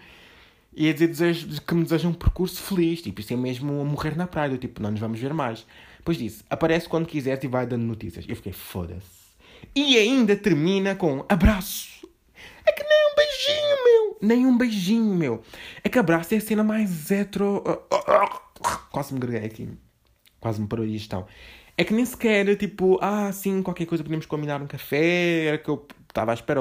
e 0.74 0.88
a 0.88 0.92
dizer 0.92 1.08
desejo, 1.08 1.60
que 1.60 1.74
me 1.74 1.82
deseja 1.82 2.08
um 2.08 2.14
percurso 2.14 2.60
feliz, 2.62 3.02
tipo, 3.02 3.20
isso 3.20 3.32
é 3.32 3.36
mesmo 3.36 3.80
a 3.80 3.84
morrer 3.84 4.16
na 4.16 4.26
praia, 4.26 4.56
tipo, 4.56 4.82
não 4.82 4.90
nos 4.90 5.00
vamos 5.00 5.20
ver 5.20 5.34
mais. 5.34 5.66
Depois 5.98 6.16
disse, 6.16 6.42
aparece 6.48 6.88
quando 6.88 7.06
quiseres 7.06 7.44
e 7.44 7.46
vai 7.46 7.66
dando 7.66 7.84
notícias. 7.84 8.24
Eu 8.28 8.36
fiquei, 8.36 8.52
foda-se. 8.52 9.22
E 9.74 9.96
ainda 9.96 10.34
termina 10.34 10.94
com 10.96 11.24
abraço. 11.28 12.08
É 12.66 12.72
que 12.72 12.82
nem 12.82 13.10
um 13.10 13.14
beijinho, 13.14 13.84
meu. 13.84 14.18
Nem 14.20 14.46
um 14.46 14.56
beijinho, 14.56 15.14
meu. 15.14 15.42
É 15.84 15.88
que 15.88 15.98
abraço 15.98 16.34
é 16.34 16.38
a 16.38 16.40
cena 16.40 16.64
mais 16.64 17.10
hetero... 17.10 17.62
Quase 18.90 19.14
me 19.14 19.20
greguei 19.20 19.44
aqui. 19.44 19.68
Quase 20.40 20.60
me 20.60 20.66
parou 20.66 20.84
a 20.84 20.88
digestão. 20.88 21.26
É 21.76 21.84
que 21.84 21.94
nem 21.94 22.04
sequer, 22.04 22.56
tipo, 22.56 22.98
ah, 23.00 23.30
sim, 23.32 23.62
qualquer 23.62 23.86
coisa 23.86 24.02
podemos 24.02 24.26
combinar 24.26 24.60
um 24.60 24.66
café. 24.66 25.46
Era 25.46 25.58
que 25.58 25.68
eu 25.68 25.86
estava 26.08 26.32
à 26.32 26.34
espera 26.34 26.60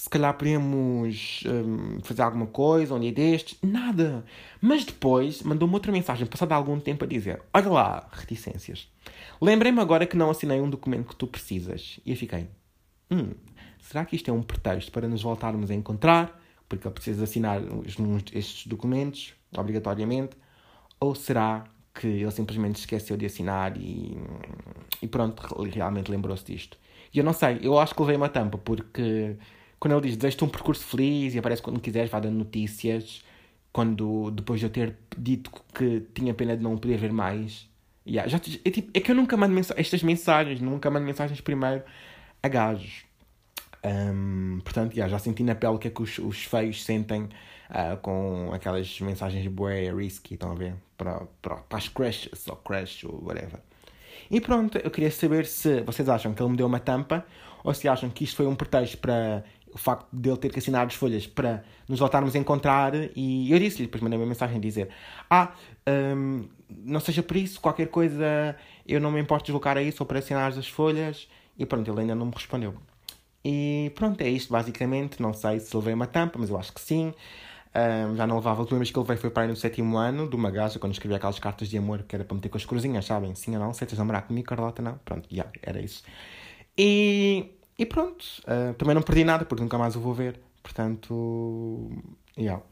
se 0.00 0.08
calhar 0.08 0.32
podemos 0.32 1.44
um, 1.44 2.00
fazer 2.00 2.22
alguma 2.22 2.46
coisa 2.46 2.94
um 2.94 3.00
dia 3.00 3.12
destes. 3.12 3.58
Nada. 3.62 4.24
Mas 4.58 4.82
depois 4.82 5.42
mandou-me 5.42 5.74
outra 5.74 5.92
mensagem, 5.92 6.26
passado 6.26 6.52
algum 6.52 6.80
tempo, 6.80 7.04
a 7.04 7.06
dizer: 7.06 7.42
Olha 7.52 7.68
lá, 7.68 8.08
reticências. 8.10 8.90
Lembrei-me 9.42 9.78
agora 9.78 10.06
que 10.06 10.16
não 10.16 10.30
assinei 10.30 10.58
um 10.58 10.70
documento 10.70 11.08
que 11.08 11.16
tu 11.16 11.26
precisas. 11.26 12.00
E 12.06 12.12
eu 12.12 12.16
fiquei: 12.16 12.48
Hum, 13.10 13.32
será 13.78 14.06
que 14.06 14.16
isto 14.16 14.30
é 14.30 14.32
um 14.32 14.42
pretexto 14.42 14.90
para 14.90 15.06
nos 15.06 15.20
voltarmos 15.20 15.70
a 15.70 15.74
encontrar? 15.74 16.40
Porque 16.66 16.88
ele 16.88 16.94
precisa 16.94 17.24
assinar 17.24 17.60
estes 18.32 18.66
documentos, 18.66 19.34
obrigatoriamente? 19.54 20.34
Ou 20.98 21.14
será 21.14 21.64
que 21.92 22.06
ele 22.06 22.30
simplesmente 22.30 22.76
esqueceu 22.76 23.18
de 23.18 23.26
assinar 23.26 23.76
e, 23.76 24.16
e 25.02 25.06
pronto, 25.06 25.42
realmente 25.64 26.10
lembrou-se 26.10 26.44
disto? 26.46 26.78
E 27.12 27.18
eu 27.18 27.24
não 27.24 27.34
sei, 27.34 27.58
eu 27.60 27.78
acho 27.78 27.94
que 27.94 28.00
levei 28.00 28.16
uma 28.16 28.30
tampa, 28.30 28.56
porque 28.56 29.36
quando 29.80 29.94
ele 29.94 30.08
diz 30.08 30.16
desejo-te 30.18 30.44
um 30.44 30.48
percurso 30.48 30.84
feliz 30.84 31.34
e 31.34 31.38
aparece 31.38 31.62
quando 31.62 31.80
quiseres, 31.80 32.10
vai 32.10 32.20
dando 32.20 32.36
notícias. 32.36 33.24
Quando, 33.72 34.30
depois 34.30 34.60
de 34.60 34.66
eu 34.66 34.70
ter 34.70 34.96
dito 35.16 35.50
que 35.72 36.00
tinha 36.12 36.34
pena 36.34 36.56
de 36.56 36.62
não 36.62 36.76
poder 36.76 36.98
ver 36.98 37.12
mais. 37.12 37.68
Yeah, 38.06 38.28
já, 38.28 38.36
é, 38.36 38.70
tipo, 38.70 38.90
é 38.92 39.00
que 39.00 39.10
eu 39.10 39.14
nunca 39.14 39.36
mando 39.36 39.54
mens 39.54 39.70
estas 39.76 40.02
mensagens, 40.02 40.60
nunca 40.60 40.90
mando 40.90 41.06
mensagens 41.06 41.40
primeiro 41.40 41.82
a 42.42 42.48
gajos. 42.48 43.04
Um, 43.82 44.60
portanto, 44.62 44.92
yeah, 44.94 45.10
já 45.10 45.18
senti 45.18 45.42
na 45.42 45.54
pele 45.54 45.74
o 45.74 45.78
que 45.78 45.88
é 45.88 45.90
que 45.90 46.02
os, 46.02 46.18
os 46.18 46.44
feios 46.44 46.84
sentem 46.84 47.22
uh, 47.70 47.96
com 48.02 48.50
aquelas 48.52 49.00
mensagens 49.00 49.46
bué 49.46 49.90
risky, 49.92 50.34
estão 50.34 50.52
a 50.52 50.54
ver? 50.54 50.74
Para, 50.98 51.26
para, 51.40 51.56
para 51.56 51.78
as 51.78 51.88
crashes 51.88 52.46
ou 52.48 52.56
crash 52.56 53.04
ou 53.04 53.24
whatever. 53.24 53.60
E 54.30 54.40
pronto, 54.40 54.78
eu 54.78 54.90
queria 54.90 55.10
saber 55.10 55.46
se 55.46 55.80
vocês 55.82 56.08
acham 56.08 56.34
que 56.34 56.42
ele 56.42 56.50
me 56.50 56.56
deu 56.56 56.66
uma 56.66 56.80
tampa 56.80 57.24
ou 57.64 57.74
se 57.74 57.88
acham 57.88 58.10
que 58.10 58.24
isto 58.24 58.36
foi 58.36 58.46
um 58.46 58.54
pretexto 58.54 58.98
para 58.98 59.44
o 59.72 59.78
facto 59.78 60.06
de 60.12 60.28
ele 60.28 60.38
ter 60.38 60.50
que 60.50 60.58
assinar 60.58 60.86
as 60.86 60.94
folhas 60.94 61.26
para 61.26 61.62
nos 61.88 61.98
voltarmos 61.98 62.34
a 62.34 62.38
encontrar 62.38 62.92
e 63.16 63.50
eu 63.50 63.58
disse-lhe, 63.58 63.86
depois 63.86 64.02
mandei 64.02 64.18
uma 64.18 64.26
mensagem 64.26 64.56
a 64.56 64.60
dizer 64.60 64.88
ah, 65.28 65.52
um, 66.16 66.48
não 66.68 67.00
seja 67.00 67.22
por 67.22 67.36
isso, 67.36 67.60
qualquer 67.60 67.88
coisa 67.88 68.56
eu 68.86 69.00
não 69.00 69.10
me 69.10 69.20
importo 69.20 69.46
deslocar 69.46 69.76
a 69.76 69.82
isso 69.82 70.02
ou 70.02 70.06
para 70.06 70.18
assinar 70.18 70.50
as 70.50 70.68
folhas 70.68 71.28
e 71.58 71.64
pronto, 71.66 71.90
ele 71.90 72.00
ainda 72.00 72.14
não 72.14 72.26
me 72.26 72.32
respondeu 72.34 72.74
e 73.44 73.92
pronto, 73.94 74.20
é 74.20 74.28
isto 74.28 74.52
basicamente, 74.52 75.20
não 75.20 75.32
sei 75.32 75.60
se 75.60 75.74
levei 75.76 75.94
uma 75.94 76.06
tampa, 76.06 76.38
mas 76.38 76.50
eu 76.50 76.58
acho 76.58 76.72
que 76.72 76.80
sim 76.80 77.14
um, 77.74 78.16
já 78.16 78.26
não 78.26 78.36
levava, 78.36 78.58
a 78.58 78.60
última 78.62 78.78
vez 78.78 78.90
que 78.90 78.98
ele 78.98 79.06
veio 79.06 79.18
foi 79.18 79.30
para 79.30 79.44
aí 79.44 79.48
no 79.48 79.56
sétimo 79.56 79.96
ano 79.96 80.28
de 80.28 80.34
uma 80.34 80.50
gaja, 80.50 80.78
quando 80.78 80.92
escrevia 80.92 81.16
aquelas 81.16 81.38
cartas 81.38 81.68
de 81.68 81.78
amor 81.78 82.02
que 82.02 82.14
era 82.16 82.24
para 82.24 82.34
meter 82.34 82.48
com 82.48 82.56
as 82.56 82.64
cruzinhas, 82.64 83.04
sabem? 83.04 83.34
Sim 83.34 83.54
ou 83.54 83.60
não? 83.60 83.70
Aceitas 83.70 83.96
namorar 83.98 84.26
comigo, 84.26 84.48
Carlota? 84.48 84.82
Não? 84.82 84.98
Pronto, 85.04 85.28
já, 85.30 85.44
yeah, 85.44 85.52
era 85.62 85.80
isso. 85.80 86.02
E 86.76 87.59
e 87.80 87.86
pronto, 87.86 88.22
uh, 88.42 88.74
também 88.74 88.94
não 88.94 89.00
perdi 89.00 89.24
nada 89.24 89.46
porque 89.46 89.62
nunca 89.62 89.78
mais 89.78 89.96
o 89.96 90.00
vou 90.00 90.12
ver. 90.12 90.38
Portanto, 90.62 91.90
yeah. 92.36 92.62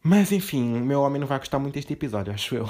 Mas 0.00 0.30
enfim, 0.30 0.76
o 0.76 0.84
meu 0.84 1.00
homem 1.00 1.18
não 1.18 1.26
vai 1.26 1.36
gostar 1.36 1.58
muito 1.58 1.74
deste 1.74 1.92
episódio, 1.92 2.32
acho 2.32 2.54
eu. 2.54 2.68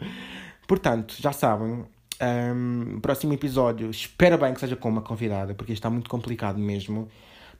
Portanto, 0.66 1.14
já 1.18 1.30
sabem, 1.30 1.84
um, 2.22 3.00
próximo 3.00 3.34
episódio, 3.34 3.90
espero 3.90 4.38
bem 4.38 4.54
que 4.54 4.60
seja 4.60 4.74
com 4.74 4.88
uma 4.88 5.02
convidada, 5.02 5.54
porque 5.54 5.74
está 5.74 5.90
muito 5.90 6.08
complicado 6.08 6.58
mesmo. 6.58 7.06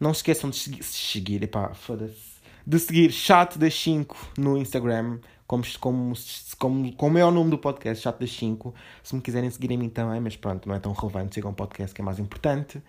Não 0.00 0.14
se 0.14 0.20
esqueçam 0.20 0.48
de 0.48 0.82
seguir, 0.82 1.42
epá, 1.42 1.74
foda-se. 1.74 2.31
De 2.66 2.78
seguir 2.78 3.10
Chat 3.10 3.58
das 3.58 3.74
5 3.74 4.32
no 4.38 4.56
Instagram, 4.56 5.18
como, 5.46 5.64
como, 5.80 6.14
como, 6.58 6.92
como 6.94 7.18
é 7.18 7.24
o 7.24 7.30
nome 7.30 7.50
do 7.50 7.58
podcast, 7.58 8.02
Chat 8.02 8.18
das 8.18 8.30
5. 8.32 8.74
Se 9.02 9.14
me 9.14 9.20
quiserem 9.20 9.50
seguir 9.50 9.74
a 9.74 9.76
mim 9.76 9.88
também, 9.88 10.20
mas 10.20 10.36
pronto, 10.36 10.68
não 10.68 10.74
é 10.74 10.78
tão 10.78 10.92
relevante, 10.92 11.34
sigam 11.34 11.50
o 11.50 11.54
podcast 11.54 11.94
que 11.94 12.00
é 12.00 12.04
mais 12.04 12.18
importante. 12.18 12.82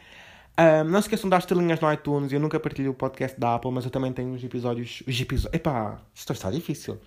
Um, 0.55 0.83
não 0.83 1.01
se 1.01 1.07
esqueçam 1.07 1.27
de 1.27 1.31
dar 1.31 1.39
estrelinhas 1.39 1.79
no 1.79 1.91
iTunes. 1.91 2.31
Eu 2.31 2.39
nunca 2.39 2.59
partilho 2.59 2.91
o 2.91 2.93
podcast 2.93 3.39
da 3.39 3.55
Apple, 3.55 3.71
mas 3.71 3.85
eu 3.85 3.91
também 3.91 4.13
tenho 4.13 4.33
os 4.33 4.43
episódios. 4.43 5.01
Os 5.07 5.19
episódios. 5.19 5.53
Epá, 5.53 5.99
isto 6.13 6.31
está 6.31 6.51
difícil. 6.51 6.99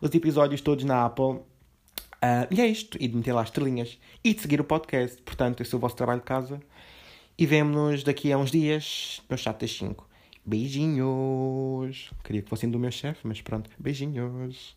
Os 0.00 0.12
episódios 0.14 0.60
todos 0.60 0.84
na 0.84 1.04
Apple. 1.04 1.24
Uh, 1.24 2.48
e 2.50 2.60
é 2.60 2.66
isto. 2.66 2.96
E 2.98 3.06
de 3.06 3.14
meter 3.16 3.32
lá 3.32 3.42
estrelinhas. 3.42 3.98
E 4.22 4.32
de 4.32 4.40
seguir 4.40 4.60
o 4.60 4.64
podcast. 4.64 5.20
Portanto, 5.22 5.62
esse 5.62 5.74
é 5.74 5.76
o 5.76 5.80
vosso 5.80 5.96
trabalho 5.96 6.20
de 6.20 6.26
casa. 6.26 6.60
E 7.36 7.44
vemo-nos 7.44 8.02
daqui 8.02 8.32
a 8.32 8.38
uns 8.38 8.50
dias 8.50 9.20
no 9.28 9.36
chat 9.36 9.60
das 9.60 9.76
5. 9.76 10.08
Beijinhos. 10.44 12.10
Queria 12.22 12.42
que 12.42 12.48
fossem 12.48 12.70
do 12.70 12.78
meu 12.78 12.90
chefe, 12.90 13.26
mas 13.26 13.40
pronto. 13.40 13.70
Beijinhos. 13.78 14.74